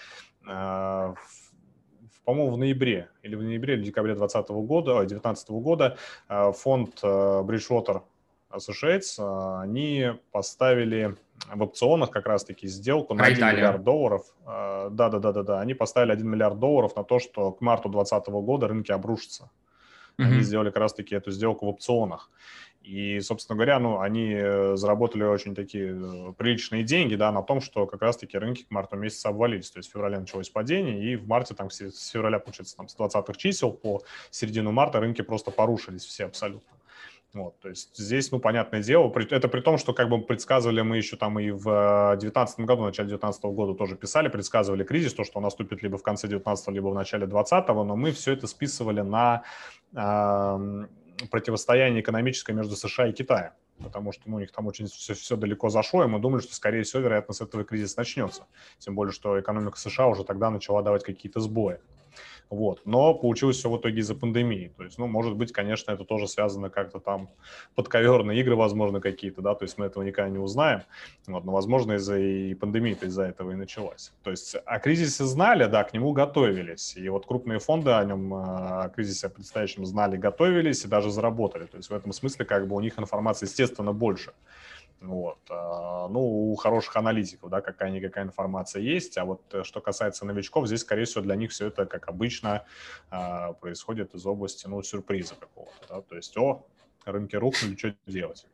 а, 0.48 1.16
по-моему, 2.26 2.52
в 2.52 2.58
ноябре 2.58 3.10
или 3.24 3.36
в 3.36 3.44
ноябре 3.44 3.76
или 3.76 3.84
декабре 3.84 4.14
2020 4.14 4.50
года, 4.68 4.94
2019 5.00 5.50
года 5.50 5.98
а, 6.28 6.52
фонд 6.52 7.00
а, 7.02 7.44
Bridgewater 7.44 8.04
Associates, 8.52 9.62
они 9.62 10.12
поставили 10.32 11.16
в 11.54 11.62
опционах 11.62 12.10
как 12.12 12.26
раз-таки 12.26 12.68
сделку 12.68 13.14
на 13.14 13.26
1 13.26 13.38
Италия. 13.38 13.58
миллиард 13.58 13.84
долларов. 13.84 14.26
Да-да-да-да-да. 14.46 15.60
Они 15.60 15.76
поставили 15.76 16.12
1 16.12 16.28
миллиард 16.28 16.58
долларов 16.58 16.96
на 16.96 17.04
то, 17.04 17.20
что 17.20 17.52
к 17.52 17.62
марту 17.62 17.90
2020 17.90 18.30
года 18.44 18.68
рынки 18.68 18.92
обрушатся. 18.92 19.52
Mm-hmm. 20.18 20.26
Они 20.26 20.42
сделали 20.42 20.70
как 20.70 20.80
раз-таки 20.80 21.16
эту 21.16 21.32
сделку 21.32 21.68
в 21.68 21.70
опционах. 21.70 22.32
И, 22.90 23.20
собственно 23.22 23.56
говоря, 23.56 23.78
ну, 23.78 24.00
они 24.00 24.34
э, 24.34 24.76
заработали 24.76 25.24
очень 25.24 25.54
такие 25.54 25.96
э, 25.96 26.34
приличные 26.36 26.84
деньги, 26.84 27.14
да, 27.14 27.32
на 27.32 27.44
том, 27.44 27.62
что 27.62 27.86
как 27.86 28.02
раз-таки 28.02 28.36
рынки 28.36 28.64
к 28.64 28.72
марту 28.72 28.96
месяца 28.96 29.30
обвалились. 29.30 29.70
То 29.70 29.78
есть 29.78 29.90
в 29.90 29.94
феврале 29.94 30.18
началось 30.18 30.50
падение, 30.50 31.00
и 31.00 31.16
в 31.16 31.28
марте, 31.28 31.54
там, 31.54 31.70
с 31.70 32.10
февраля, 32.10 32.40
получается, 32.40 32.76
там, 32.76 32.88
с 32.88 32.98
20-х 32.98 33.34
чисел 33.38 33.72
по 33.74 34.02
середину 34.32 34.72
марта 34.72 35.00
рынки 35.00 35.22
просто 35.22 35.52
порушились 35.52 36.04
все 36.04 36.26
абсолютно. 36.26 36.68
Вот, 37.32 37.60
то 37.60 37.70
есть 37.70 37.96
здесь, 37.96 38.32
ну, 38.32 38.40
понятное 38.40 38.82
дело, 38.82 39.14
это 39.30 39.48
при 39.48 39.62
том, 39.62 39.78
что 39.78 39.94
как 39.94 40.10
бы 40.10 40.20
предсказывали 40.20 40.82
мы 40.82 40.98
еще 40.98 41.16
там 41.16 41.40
и 41.40 41.52
в 41.52 42.16
2019 42.16 42.62
году, 42.62 42.82
в 42.82 42.86
начале 42.86 43.10
2019 43.10 43.44
года 43.44 43.76
тоже 43.76 43.98
писали, 43.98 44.30
предсказывали 44.30 44.84
кризис, 44.84 45.14
то, 45.14 45.24
что 45.24 45.38
он 45.38 45.44
наступит 45.44 45.84
либо 45.84 46.00
в 46.00 46.02
конце 46.02 46.28
2019, 46.28 46.70
либо 46.70 46.88
в 46.88 46.96
начале 46.96 47.28
2020, 47.28 47.68
но 47.68 47.96
мы 47.96 48.14
все 48.14 48.34
это 48.34 48.48
списывали 48.48 49.02
на 49.02 49.44
э, 49.94 50.88
противостояние 51.28 52.02
экономическое 52.02 52.54
между 52.54 52.76
США 52.76 53.08
и 53.08 53.14
Китаем, 53.14 53.52
потому 53.80 54.12
что 54.12 54.30
ну, 54.30 54.38
у 54.38 54.40
них 54.40 54.52
там 54.52 54.68
очень 54.68 54.88
все, 54.88 55.14
все 55.14 55.36
далеко 55.36 55.70
зашло, 55.70 56.04
и 56.04 56.08
мы 56.08 56.20
думали, 56.20 56.42
что, 56.42 56.56
скорее 56.56 56.84
всего, 56.84 57.02
вероятно, 57.02 57.34
с 57.34 57.42
этого 57.42 57.64
кризис 57.64 57.98
начнется. 57.98 58.46
Тем 58.78 58.96
более, 58.96 59.12
что 59.12 59.40
экономика 59.40 59.78
США 59.78 60.08
уже 60.08 60.24
тогда 60.24 60.50
начала 60.50 60.82
давать 60.82 61.04
какие-то 61.04 61.40
сбои. 61.40 61.80
Вот. 62.50 62.82
Но 62.86 63.14
получилось 63.14 63.58
все 63.58 63.70
в 63.70 63.78
итоге 63.78 64.00
из-за 64.00 64.16
пандемии. 64.16 64.74
То 64.76 64.84
есть, 64.84 64.98
ну, 64.98 65.08
может 65.08 65.36
быть, 65.36 65.52
конечно, 65.52 65.92
это 65.92 66.04
тоже 66.04 66.28
связано 66.28 66.70
как-то 66.70 67.00
там 67.00 67.30
подковерные 67.76 68.40
игры, 68.42 68.56
возможно, 68.56 69.00
какие-то, 69.00 69.42
да, 69.42 69.54
то 69.54 69.66
есть 69.66 69.78
мы 69.78 69.86
этого 69.86 70.04
никогда 70.04 70.30
не 70.30 70.40
узнаем. 70.40 70.82
Вот. 71.28 71.46
Но, 71.46 71.52
возможно, 71.52 71.94
из-за 71.94 72.18
и 72.18 72.54
пандемии-то 72.56 73.06
из-за 73.06 73.24
этого 73.24 73.52
и 73.52 73.56
началась. 73.56 74.12
То 74.24 74.32
есть 74.32 74.56
о 74.66 74.80
кризисе 74.80 75.26
знали, 75.26 75.66
да, 75.66 75.84
к 75.84 75.94
нему 75.94 76.12
готовились. 76.12 76.96
И 76.98 77.08
вот 77.10 77.26
крупные 77.26 77.60
фонды 77.60 77.92
о 77.92 78.04
нем, 78.04 78.34
а, 78.34 78.84
о 78.86 78.90
кризисе 78.90 79.30
предстоящем 79.30 79.86
знали, 79.86 80.18
готовились 80.18 80.84
и 80.86 80.88
даже 80.88 81.12
заработали. 81.12 81.66
То 81.66 81.78
есть 81.78 81.90
в 81.90 81.94
этом 81.94 82.12
смысле 82.14 82.46
как 82.46 82.68
бы 82.68 82.76
у 82.76 82.80
них 82.80 82.98
информации, 82.98 83.46
естественно, 83.46 83.94
больше. 83.94 84.32
Вот. 85.02 85.40
А, 85.50 86.08
ну, 86.10 86.52
у 86.52 86.56
хороших 86.56 86.96
аналитиков, 86.98 87.50
да, 87.50 87.62
какая-никакая 87.62 88.26
информация 88.26 88.82
есть, 88.82 89.18
а 89.18 89.26
вот 89.26 89.42
э, 89.54 89.64
что 89.64 89.80
касается 89.80 90.26
новичков, 90.26 90.68
здесь, 90.68 90.82
скорее 90.82 91.06
всего, 91.06 91.24
для 91.24 91.36
них 91.36 91.52
все 91.52 91.68
это, 91.68 91.86
как 91.86 92.10
обычно, 92.10 92.66
а, 93.10 93.54
происходит 93.54 94.14
из 94.14 94.26
области, 94.26 94.68
ну, 94.68 94.82
сюрприза 94.84 95.36
какого-то, 95.36 95.88
да, 95.88 96.02
то 96.02 96.16
есть, 96.16 96.36
о, 96.38 96.66
рынки 97.06 97.36
рухнули, 97.38 97.78
что 97.78 97.96
делать? 98.08 98.46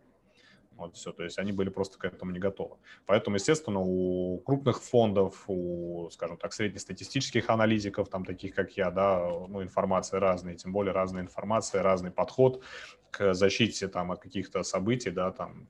Вот 0.77 0.97
все, 0.97 1.13
то 1.13 1.23
есть 1.23 1.39
они 1.39 1.53
были 1.53 1.69
просто 1.69 1.97
к 1.97 2.03
этому 2.03 2.31
не 2.31 2.39
готовы. 2.39 2.75
Поэтому, 3.05 3.37
естественно, 3.37 3.79
у 3.79 4.39
крупных 4.39 4.83
фондов, 4.83 5.45
у, 5.47 6.09
скажем 6.11 6.37
так, 6.37 6.51
среднестатистических 6.51 7.49
аналитиков, 7.49 8.09
там 8.09 8.25
таких 8.25 8.53
как 8.53 8.71
я, 8.75 8.91
да, 8.91 9.25
ну, 9.47 9.63
информация 9.63 10.19
разная, 10.19 10.55
тем 10.55 10.73
более 10.73 10.91
разная 10.91 11.23
информация, 11.23 11.81
разный 11.81 12.11
подход 12.11 12.61
к 13.09 13.33
защите 13.33 13.87
там 13.87 14.11
от 14.11 14.19
каких-то 14.19 14.63
событий, 14.63 15.11
да, 15.11 15.31
там 15.31 15.65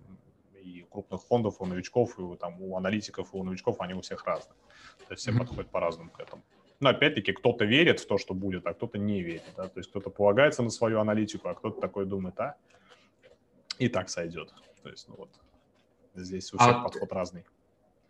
крупных 0.91 1.23
фондов, 1.23 1.61
у 1.61 1.67
новичков, 1.67 2.19
и 2.19 2.23
у, 2.23 2.37
там, 2.37 2.61
у 2.61 2.77
аналитиков, 2.77 3.35
и 3.35 3.37
у 3.37 3.45
новичков, 3.45 3.81
они 3.81 3.95
у 3.95 4.01
всех 4.01 4.27
разные. 4.27 4.57
То 5.09 5.15
есть 5.15 5.23
все 5.23 5.31
mm-hmm. 5.31 5.39
подходят 5.39 5.71
по-разному 5.71 6.11
к 6.11 6.21
этому. 6.21 6.43
Но 6.81 6.91
опять-таки 6.91 7.33
кто-то 7.33 7.65
верит 7.65 8.01
в 8.01 8.07
то, 8.07 8.19
что 8.19 8.35
будет, 8.35 8.67
а 8.67 8.73
кто-то 8.73 8.99
не 8.99 9.23
верит. 9.23 9.43
Да? 9.57 9.69
То 9.69 9.81
есть 9.81 9.91
кто-то 9.91 10.11
полагается 10.11 10.63
на 10.63 10.71
свою 10.71 11.01
аналитику, 11.01 11.49
а 11.49 11.55
кто-то 11.55 11.81
такой 11.81 12.07
думает, 12.07 12.41
а, 12.41 12.55
и 13.79 13.89
так 13.89 14.11
сойдет. 14.11 14.55
То 14.83 14.91
есть, 14.91 15.09
ну 15.09 15.15
вот, 15.19 15.31
здесь 16.15 16.55
у 16.55 16.57
всіх 16.57 16.75
а 16.77 16.89
підход 16.89 17.09
різний. 17.13 17.43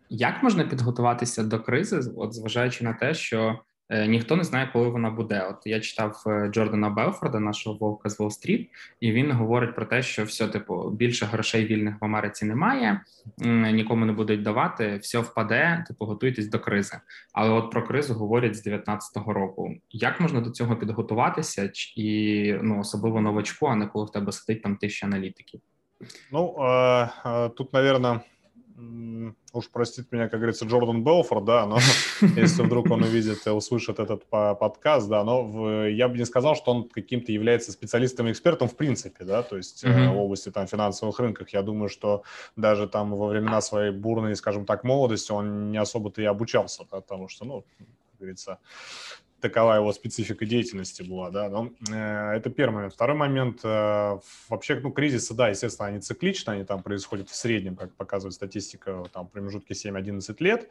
Як 0.09 0.43
можна 0.43 0.63
підготуватися 0.63 1.43
до 1.43 1.59
кризи, 1.59 2.11
от 2.17 2.33
зважаючи 2.33 2.83
на 2.83 2.93
те, 2.93 3.13
що 3.13 3.59
Е, 3.74 3.74
ніхто 3.90 4.36
не 4.36 4.44
знає, 4.44 4.70
коли 4.72 4.88
вона 4.88 5.10
буде. 5.10 5.46
От 5.50 5.56
я 5.64 5.80
читав 5.80 6.22
е, 6.26 6.50
Джордана 6.52 6.90
Белфорда, 6.90 7.40
нашого 7.40 7.76
вовка 7.76 8.08
з 8.08 8.20
Уолл-стріт, 8.20 8.68
і 9.00 9.12
він 9.12 9.32
говорить 9.32 9.74
про 9.74 9.86
те, 9.86 10.02
що 10.02 10.24
все, 10.24 10.48
типу, 10.48 10.90
більше 10.90 11.26
грошей 11.26 11.66
вільних 11.66 12.00
в 12.00 12.04
Америці 12.04 12.44
немає, 12.44 13.00
нікому 13.72 14.04
не 14.04 14.12
будуть 14.12 14.42
давати, 14.42 14.96
все 14.96 15.18
впаде, 15.18 15.84
типу, 15.88 16.04
готуйтесь 16.04 16.48
до 16.48 16.58
кризи. 16.58 16.98
Але 17.32 17.50
от 17.50 17.70
про 17.70 17.86
кризу 17.86 18.14
говорять 18.14 18.56
з 18.56 18.66
19-го 18.66 19.32
року. 19.32 19.74
Як 19.90 20.20
можна 20.20 20.40
до 20.40 20.50
цього 20.50 20.76
підготуватися, 20.76 21.70
і 21.96 22.52
ну 22.62 22.80
особливо 22.80 23.20
новачку, 23.20 23.66
а 23.66 23.76
не 23.76 23.86
коли 23.86 24.06
в 24.06 24.10
тебе 24.10 24.32
сидить 24.32 24.62
там 24.62 24.76
тисяча 24.76 25.06
аналітиків? 25.06 25.60
Ну 26.32 26.54
тут, 27.56 27.72
наверное, 27.72 28.20
уж 29.56 29.68
простит 29.68 30.12
меня, 30.12 30.28
как 30.28 30.40
говорится, 30.40 30.66
Джордан 30.66 31.02
Белфорд, 31.02 31.44
да, 31.44 31.66
но 31.66 31.78
если 32.36 32.62
вдруг 32.62 32.90
он 32.90 33.02
увидит 33.02 33.46
и 33.46 33.50
услышит 33.50 33.98
этот 33.98 34.24
подкаст, 34.26 35.08
да, 35.08 35.24
но 35.24 35.42
в, 35.42 35.90
я 35.90 36.08
бы 36.08 36.18
не 36.18 36.24
сказал, 36.24 36.54
что 36.54 36.70
он 36.70 36.88
каким-то 36.88 37.32
является 37.32 37.72
специалистом 37.72 38.28
и 38.28 38.32
экспертом 38.32 38.68
в 38.68 38.76
принципе, 38.76 39.24
да, 39.24 39.42
то 39.42 39.56
есть 39.56 39.84
mm-hmm. 39.84 40.12
в 40.12 40.18
области 40.18 40.50
там 40.50 40.66
финансовых 40.66 41.18
рынков. 41.18 41.48
Я 41.50 41.62
думаю, 41.62 41.88
что 41.88 42.22
даже 42.56 42.86
там 42.86 43.14
во 43.14 43.28
времена 43.28 43.60
своей 43.60 43.90
бурной, 43.90 44.36
скажем 44.36 44.66
так, 44.66 44.84
молодости 44.84 45.32
он 45.32 45.70
не 45.70 45.78
особо-то 45.78 46.22
и 46.22 46.24
обучался, 46.24 46.84
потому 46.84 47.28
что, 47.28 47.44
ну, 47.44 47.64
как 47.78 47.86
говорится, 48.18 48.58
такова 49.40 49.74
его 49.74 49.92
специфика 49.92 50.46
деятельности 50.46 51.02
была, 51.02 51.30
да, 51.30 51.48
но 51.48 51.70
э, 51.90 52.36
это 52.36 52.50
первый 52.50 52.74
момент. 52.74 52.94
Второй 52.94 53.16
момент, 53.16 53.60
э, 53.64 54.18
вообще, 54.48 54.80
ну, 54.80 54.90
кризисы, 54.90 55.34
да, 55.34 55.48
естественно, 55.48 55.88
они 55.88 56.00
цикличны, 56.00 56.52
они 56.52 56.64
там 56.64 56.82
происходят 56.82 57.28
в 57.28 57.34
среднем, 57.34 57.76
как 57.76 57.94
показывает 57.94 58.34
статистика, 58.34 59.04
там, 59.12 59.28
промежутке 59.28 59.74
7-11 59.74 60.36
лет, 60.40 60.70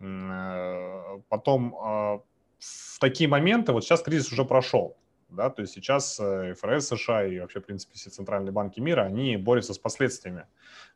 э, 0.00 1.20
потом 1.28 1.74
э, 1.74 2.20
в 2.58 2.98
такие 3.00 3.28
моменты, 3.28 3.72
вот 3.72 3.84
сейчас 3.84 4.02
кризис 4.02 4.32
уже 4.32 4.44
прошел, 4.44 4.96
да, 5.28 5.48
то 5.50 5.62
есть 5.62 5.74
сейчас 5.74 6.18
э, 6.20 6.54
ФРС 6.54 6.88
США 6.88 7.26
и 7.26 7.38
вообще, 7.38 7.60
в 7.60 7.64
принципе, 7.64 7.94
все 7.94 8.10
центральные 8.10 8.52
банки 8.52 8.80
мира, 8.80 9.02
они 9.02 9.36
борются 9.36 9.72
с 9.74 9.78
последствиями 9.78 10.46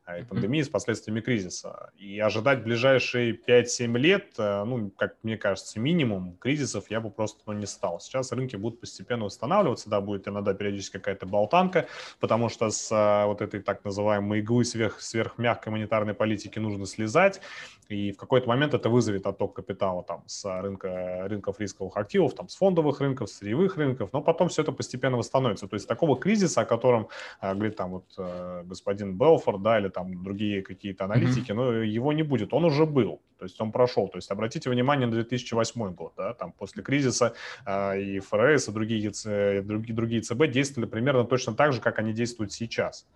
и 0.06 0.22
пандемии, 0.22 0.60
с 0.60 0.68
последствиями 0.68 1.20
кризиса. 1.20 1.90
И 1.96 2.18
ожидать 2.20 2.62
ближайшие 2.62 3.32
5-7 3.32 3.98
лет, 3.98 4.34
э, 4.38 4.64
ну, 4.64 4.90
как 4.90 5.16
мне 5.22 5.38
кажется, 5.38 5.80
минимум 5.80 6.36
кризисов 6.36 6.90
я 6.90 7.00
бы 7.00 7.10
просто 7.10 7.40
ну, 7.46 7.54
не 7.54 7.66
стал. 7.66 8.00
Сейчас 8.00 8.30
рынки 8.32 8.56
будут 8.56 8.80
постепенно 8.80 9.24
восстанавливаться, 9.24 9.88
да, 9.88 10.00
будет 10.02 10.28
иногда 10.28 10.52
периодически 10.52 10.98
какая-то 10.98 11.26
болтанка, 11.26 11.86
потому 12.20 12.50
что 12.50 12.68
с 12.70 12.92
э, 12.92 13.26
вот 13.26 13.40
этой 13.40 13.60
так 13.60 13.82
называемой 13.84 14.40
иглы 14.40 14.64
сверх, 14.64 15.00
сверхмягкой 15.00 15.72
монетарной 15.72 16.12
политики 16.12 16.58
нужно 16.58 16.84
слезать, 16.84 17.40
и 17.88 18.12
в 18.12 18.18
какой-то 18.18 18.46
момент 18.46 18.74
это 18.74 18.90
вызовет 18.90 19.26
отток 19.26 19.54
капитала 19.54 20.02
там 20.02 20.22
с 20.26 20.44
рынка, 20.60 21.26
рынков 21.28 21.60
рисковых 21.60 21.96
активов, 21.96 22.34
там 22.34 22.48
с 22.48 22.56
фондовых 22.56 23.00
рынков, 23.00 23.30
с 23.30 23.38
сырьевых 23.38 23.76
рынков, 23.76 24.10
но 24.12 24.20
потом 24.20 24.48
все 24.48 24.62
это 24.62 24.72
постепенно 24.72 25.16
восстановится. 25.16 25.66
То 25.66 25.74
есть 25.74 25.88
такого 25.88 26.18
кризиса, 26.18 26.62
о 26.62 26.64
котором 26.66 27.08
э, 27.40 27.54
говорит 27.54 27.76
там 27.76 27.90
вот 27.90 28.04
господин 28.64 29.16
Белфорд, 29.16 29.62
да, 29.62 29.78
или 29.78 29.88
там 29.94 30.22
другие 30.22 30.62
какие-то 30.62 31.04
аналитики, 31.04 31.52
mm-hmm. 31.52 31.54
но 31.54 31.82
его 31.82 32.12
не 32.12 32.22
будет, 32.22 32.52
он 32.52 32.64
уже 32.64 32.84
был, 32.84 33.20
то 33.38 33.44
есть 33.44 33.60
он 33.60 33.72
прошел. 33.72 34.08
То 34.08 34.18
есть 34.18 34.30
обратите 34.30 34.68
внимание 34.68 35.06
на 35.06 35.14
2008 35.14 35.94
год, 35.94 36.12
да, 36.16 36.34
там 36.34 36.52
после 36.52 36.82
кризиса 36.82 37.34
э, 37.64 38.00
и 38.00 38.18
ФРС, 38.18 38.68
и 38.68 38.72
другие, 38.72 39.12
э, 39.24 39.62
другие, 39.62 39.94
другие 39.94 40.20
ЦБ 40.20 40.48
действовали 40.50 40.88
примерно 40.88 41.24
точно 41.24 41.54
так 41.54 41.72
же, 41.72 41.80
как 41.80 41.98
они 41.98 42.12
действуют 42.12 42.52
сейчас. 42.52 43.06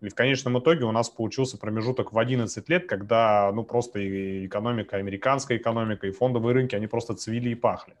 И 0.00 0.08
в 0.08 0.14
конечном 0.14 0.58
итоге 0.60 0.84
у 0.84 0.92
нас 0.92 1.10
получился 1.10 1.58
промежуток 1.58 2.12
в 2.12 2.18
11 2.18 2.68
лет, 2.68 2.86
когда 2.86 3.50
ну, 3.52 3.64
просто 3.64 3.98
и 3.98 4.46
экономика, 4.46 4.96
американская 4.96 5.58
экономика, 5.58 6.06
и 6.06 6.12
фондовые 6.12 6.54
рынки, 6.54 6.76
они 6.76 6.86
просто 6.86 7.14
цвели 7.14 7.50
и 7.50 7.54
пахли 7.56 7.94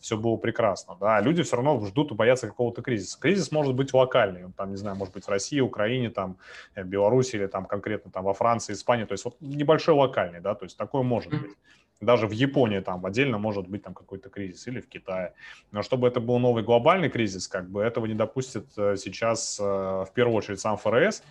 все 0.00 0.16
было 0.16 0.36
прекрасно, 0.36 0.96
да, 1.00 1.20
люди 1.20 1.42
все 1.42 1.56
равно 1.56 1.84
ждут 1.86 2.12
и 2.12 2.14
боятся 2.14 2.46
какого-то 2.46 2.82
кризиса. 2.82 3.18
Кризис 3.20 3.52
может 3.52 3.74
быть 3.74 3.92
локальный, 3.92 4.44
он 4.44 4.52
там, 4.52 4.70
не 4.70 4.76
знаю, 4.76 4.96
может 4.96 5.14
быть 5.14 5.24
в 5.24 5.28
России, 5.28 5.60
Украине, 5.60 6.10
там, 6.10 6.38
э, 6.74 6.82
Беларуси 6.82 7.36
или 7.36 7.46
там 7.46 7.66
конкретно 7.66 8.10
там 8.10 8.24
во 8.24 8.34
Франции, 8.34 8.72
Испании, 8.72 9.04
то 9.04 9.12
есть 9.12 9.24
вот 9.24 9.36
небольшой 9.40 9.94
локальный, 9.94 10.40
да, 10.40 10.54
то 10.54 10.64
есть 10.64 10.76
такое 10.76 11.02
может 11.02 11.30
быть. 11.30 11.52
Даже 12.00 12.26
в 12.26 12.30
Японии 12.30 12.80
там 12.80 13.04
отдельно 13.04 13.36
может 13.36 13.68
быть 13.68 13.82
там 13.82 13.92
какой-то 13.92 14.30
кризис 14.30 14.66
или 14.66 14.80
в 14.80 14.88
Китае. 14.88 15.34
Но 15.70 15.82
чтобы 15.82 16.08
это 16.08 16.18
был 16.18 16.38
новый 16.38 16.64
глобальный 16.64 17.10
кризис, 17.10 17.46
как 17.46 17.68
бы 17.68 17.82
этого 17.82 18.06
не 18.06 18.14
допустит 18.14 18.68
э, 18.78 18.96
сейчас 18.96 19.60
э, 19.60 19.62
в 19.62 20.08
первую 20.14 20.36
очередь 20.36 20.60
сам 20.60 20.78
ФРС, 20.78 21.22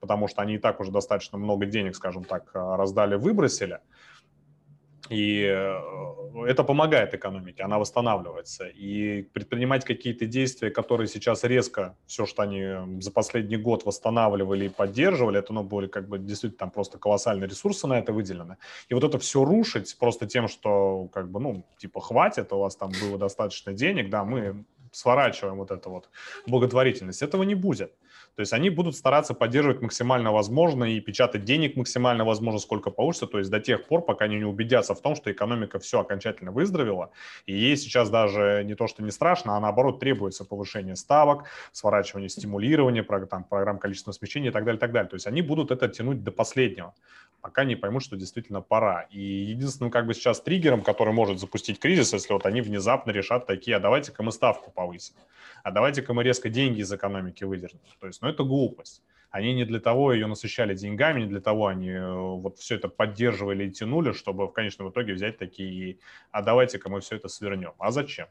потому 0.00 0.28
что 0.28 0.42
они 0.42 0.56
и 0.56 0.58
так 0.58 0.78
уже 0.80 0.90
достаточно 0.90 1.38
много 1.38 1.64
денег, 1.64 1.96
скажем 1.96 2.24
так, 2.24 2.50
раздали, 2.52 3.14
выбросили. 3.14 3.80
И 5.10 5.44
э, 5.44 6.46
это 6.46 6.64
помогает 6.64 7.14
экономике, 7.14 7.62
она 7.62 7.78
восстанавливается. 7.78 8.66
И 8.66 9.22
предпринимать 9.22 9.84
какие-то 9.84 10.26
действия, 10.26 10.70
которые 10.70 11.08
сейчас 11.08 11.44
резко, 11.44 11.96
все, 12.06 12.26
что 12.26 12.42
они 12.42 13.00
за 13.00 13.10
последний 13.10 13.56
год 13.56 13.84
восстанавливали 13.84 14.66
и 14.66 14.68
поддерживали, 14.68 15.38
это 15.38 15.52
ну, 15.52 15.62
были 15.62 15.88
как 15.88 16.08
бы 16.08 16.18
действительно 16.18 16.58
там 16.58 16.70
просто 16.70 16.98
колоссальные 16.98 17.48
ресурсы 17.48 17.86
на 17.86 17.98
это 17.98 18.12
выделены. 18.12 18.56
И 18.88 18.94
вот 18.94 19.04
это 19.04 19.18
все 19.18 19.44
рушить 19.44 19.96
просто 19.98 20.26
тем, 20.26 20.48
что 20.48 21.08
как 21.12 21.30
бы, 21.30 21.40
ну, 21.40 21.64
типа, 21.78 22.00
хватит, 22.00 22.52
у 22.52 22.58
вас 22.58 22.76
там 22.76 22.90
было 23.02 23.18
достаточно 23.18 23.72
денег, 23.74 24.08
да, 24.08 24.24
мы 24.24 24.64
сворачиваем 24.92 25.56
вот 25.56 25.70
эту 25.70 25.90
вот 25.90 26.08
благотворительность. 26.46 27.22
Этого 27.22 27.42
не 27.42 27.54
будет. 27.54 27.92
То 28.36 28.40
есть 28.40 28.52
они 28.52 28.70
будут 28.70 28.96
стараться 28.96 29.34
поддерживать 29.34 29.80
максимально 29.80 30.32
возможно 30.32 30.84
и 30.84 31.00
печатать 31.00 31.44
денег 31.44 31.76
максимально 31.76 32.24
возможно, 32.24 32.58
сколько 32.58 32.90
получится, 32.90 33.26
то 33.26 33.38
есть 33.38 33.50
до 33.50 33.60
тех 33.60 33.86
пор, 33.86 34.02
пока 34.02 34.24
они 34.24 34.36
не 34.36 34.44
убедятся 34.44 34.94
в 34.94 35.00
том, 35.00 35.14
что 35.14 35.30
экономика 35.30 35.78
все 35.78 36.00
окончательно 36.00 36.50
выздоровела, 36.50 37.10
и 37.46 37.52
ей 37.52 37.76
сейчас 37.76 38.10
даже 38.10 38.62
не 38.64 38.74
то, 38.74 38.86
что 38.86 39.02
не 39.02 39.10
страшно, 39.10 39.56
а 39.56 39.60
наоборот 39.60 40.00
требуется 40.00 40.44
повышение 40.44 40.96
ставок, 40.96 41.44
сворачивание 41.72 42.28
стимулирования, 42.28 43.02
там, 43.02 43.44
программ 43.44 43.78
количественного 43.78 44.16
смещения 44.16 44.48
и 44.48 44.52
так 44.52 44.64
далее, 44.64 44.78
и 44.78 44.80
так 44.80 44.92
далее. 44.92 45.08
То 45.08 45.16
есть 45.16 45.26
они 45.26 45.42
будут 45.42 45.70
это 45.70 45.88
тянуть 45.88 46.24
до 46.24 46.32
последнего, 46.32 46.94
пока 47.44 47.64
не 47.64 47.76
поймут, 47.76 48.02
что 48.02 48.16
действительно 48.16 48.62
пора. 48.62 49.02
И 49.10 49.20
единственным 49.20 49.90
как 49.90 50.06
бы 50.06 50.14
сейчас 50.14 50.40
триггером, 50.40 50.80
который 50.80 51.12
может 51.12 51.38
запустить 51.38 51.78
кризис, 51.78 52.14
если 52.14 52.32
вот 52.32 52.46
они 52.46 52.62
внезапно 52.62 53.10
решат 53.10 53.46
такие, 53.46 53.76
а 53.76 53.80
давайте-ка 53.80 54.22
мы 54.22 54.32
ставку 54.32 54.70
повысим, 54.70 55.14
а 55.62 55.70
давайте-ка 55.70 56.14
мы 56.14 56.24
резко 56.24 56.48
деньги 56.48 56.80
из 56.80 56.90
экономики 56.90 57.44
выдернем. 57.44 57.82
То 58.00 58.06
есть 58.06 58.22
но 58.22 58.30
это 58.30 58.44
глупость. 58.44 59.02
Они 59.30 59.52
не 59.52 59.66
для 59.66 59.78
того 59.78 60.14
ее 60.14 60.26
насыщали 60.26 60.74
деньгами, 60.74 61.20
не 61.20 61.26
для 61.26 61.42
того 61.42 61.66
они 61.66 61.90
э, 61.90 62.12
вот 62.14 62.56
все 62.60 62.76
это 62.76 62.88
поддерживали 62.88 63.66
и 63.66 63.70
тянули, 63.70 64.12
чтобы 64.12 64.46
в 64.46 64.52
конечном 64.52 64.88
итоге 64.88 65.12
взять 65.12 65.36
такие, 65.36 65.98
а 66.30 66.40
давайте-ка 66.40 66.88
мы 66.88 67.00
все 67.00 67.16
это 67.16 67.28
свернем. 67.28 67.74
А 67.78 67.90
зачем? 67.90 68.28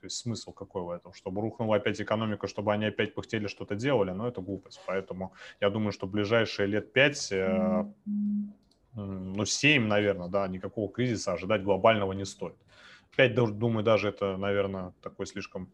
То 0.00 0.06
есть 0.06 0.16
смысл 0.16 0.52
какой 0.52 0.82
в 0.82 0.90
этом? 0.90 1.12
Чтобы 1.12 1.40
рухнула 1.40 1.76
опять 1.76 2.00
экономика, 2.00 2.46
чтобы 2.46 2.72
они 2.72 2.86
опять 2.86 3.14
пыхтели, 3.14 3.46
что-то 3.48 3.74
делали, 3.74 4.12
но 4.12 4.28
это 4.28 4.40
глупость. 4.40 4.80
Поэтому 4.86 5.32
я 5.60 5.70
думаю, 5.70 5.92
что 5.92 6.06
ближайшие 6.06 6.68
лет 6.68 6.92
пять, 6.92 7.32
э, 7.32 7.84
ну, 8.94 9.44
семь, 9.44 9.86
наверное, 9.86 10.28
да, 10.28 10.48
никакого 10.48 10.92
кризиса 10.92 11.32
ожидать 11.32 11.62
глобального 11.62 12.12
не 12.12 12.24
стоит. 12.24 12.56
5, 13.16 13.58
думаю, 13.58 13.84
даже 13.84 14.08
это, 14.08 14.36
наверное, 14.36 14.92
такой 15.00 15.26
слишком 15.26 15.68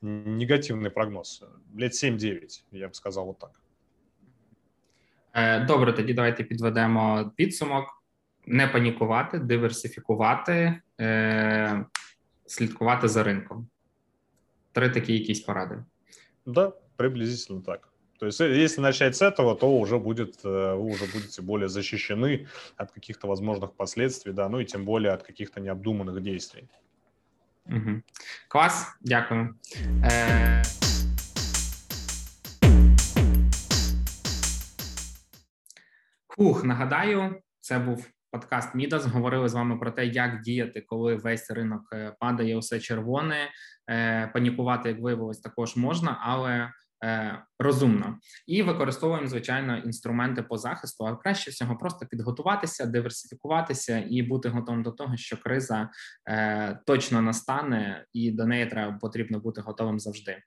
негативный 0.00 0.90
прогноз. 0.90 1.42
Лет 1.76 1.92
7-9, 1.92 2.62
я 2.72 2.88
б 2.88 2.94
сказав, 2.94 3.28
отак. 3.28 3.60
Добре, 5.66 5.92
тоді 5.92 6.14
давайте 6.14 6.44
підведемо 6.44 7.32
підсумок. 7.36 7.84
Не 8.46 8.68
панікувати, 8.68 9.38
диверсифікувати, 9.38 10.80
е, 11.00 11.84
слідкувати 12.52 13.08
за 13.08 13.22
ринком. 13.22 13.68
Три 14.72 14.90
такі 14.90 15.12
якісь 15.12 15.40
поради. 15.40 15.84
Да, 16.46 16.72
приблизительно 16.96 17.60
так. 17.60 17.88
То 18.18 18.26
есть, 18.26 18.40
э, 18.40 18.64
если 18.64 18.80
начать 18.80 19.16
с 19.16 19.22
этого, 19.22 19.54
то 19.54 19.78
уже 19.78 19.98
будет, 19.98 20.44
э, 20.44 20.74
вы 20.74 20.90
уже 20.90 21.06
будете 21.06 21.42
более 21.42 21.68
защищены 21.68 22.48
от 22.76 22.90
каких-то 22.90 23.28
возможных 23.28 23.72
последствий, 23.72 24.32
да, 24.32 24.48
ну 24.48 24.58
и 24.58 24.64
тем 24.64 24.84
более 24.84 25.12
от 25.12 25.22
каких-то 25.22 25.60
необдуманных 25.60 26.20
действий. 26.20 26.68
Угу. 27.66 28.02
Клас, 28.48 28.86
дякую. 29.00 29.54
Е... 30.04 30.62
Хух, 36.26 36.64
нагадаю, 36.64 37.42
це 37.60 37.78
був 37.78 38.06
подкаст 38.32 38.74
Мідас. 38.74 39.06
Говорили 39.06 39.48
з 39.48 39.54
вами 39.54 39.78
про 39.78 39.90
те, 39.90 40.06
як 40.06 40.40
діяти, 40.40 40.84
коли 40.86 41.16
весь 41.16 41.50
ринок 41.50 41.82
е, 41.92 42.16
падає 42.20 42.56
усе 42.56 42.80
червоне. 42.80 43.50
Е, 43.90 44.30
панікувати, 44.34 44.88
як 44.88 45.00
виявилось, 45.00 45.40
також 45.40 45.76
можна, 45.76 46.18
але 46.22 46.70
Е, 47.04 47.42
розумно 47.63 48.19
і 48.47 48.63
використовуємо 48.63 49.27
звичайно 49.27 49.77
інструменти 49.77 50.43
по 50.43 50.57
захисту. 50.57 51.05
А 51.05 51.15
краще 51.15 51.51
всього 51.51 51.75
просто 51.75 52.05
підготуватися, 52.05 52.85
диверсифікуватися 52.85 54.05
і 54.09 54.21
бути 54.21 54.49
готовим 54.49 54.83
до 54.83 54.91
того, 54.91 55.17
що 55.17 55.37
криза 55.37 55.89
е, 56.29 56.79
точно 56.85 57.21
настане, 57.21 58.05
і 58.13 58.31
до 58.31 58.45
неї 58.45 58.65
треба 58.65 58.97
потрібно 58.97 59.39
бути 59.39 59.61
готовим 59.61 59.99
завжди. 59.99 60.37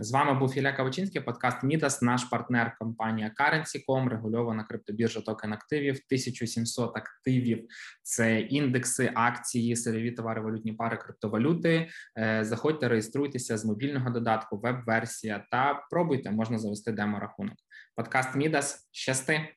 З 0.00 0.12
вами 0.12 0.38
був 0.40 0.58
Ілля 0.58 0.72
Кавачинський, 0.72 1.20
подкаст 1.20 1.62
Мідас, 1.62 2.02
наш 2.02 2.24
партнер 2.24 2.76
компанія 2.78 3.32
Currency.com, 3.40 4.08
регульована 4.08 4.64
криптобіржа 4.64 5.20
токен 5.20 5.52
активів. 5.52 5.94
1700 5.94 6.96
активів. 6.96 7.66
Це 8.02 8.40
індекси, 8.40 9.10
акції, 9.14 9.76
сирові 9.76 10.10
товари, 10.10 10.40
валютні 10.40 10.72
пари, 10.72 10.96
криптовалюти. 10.96 11.88
Е, 12.18 12.44
заходьте, 12.44 12.88
реєструйтеся 12.88 13.58
з 13.58 13.64
мобільного 13.64 14.10
додатку, 14.10 14.58
веб-версія 14.58 15.44
та 15.50 15.86
про 15.90 16.04
спробуйте, 16.04 16.30
можна 16.30 16.58
завести 16.64 16.92
демо-рахунок. 16.92 17.56
Подкаст 17.96 18.34
Мідас. 18.34 18.88
Щасти. 18.92 19.54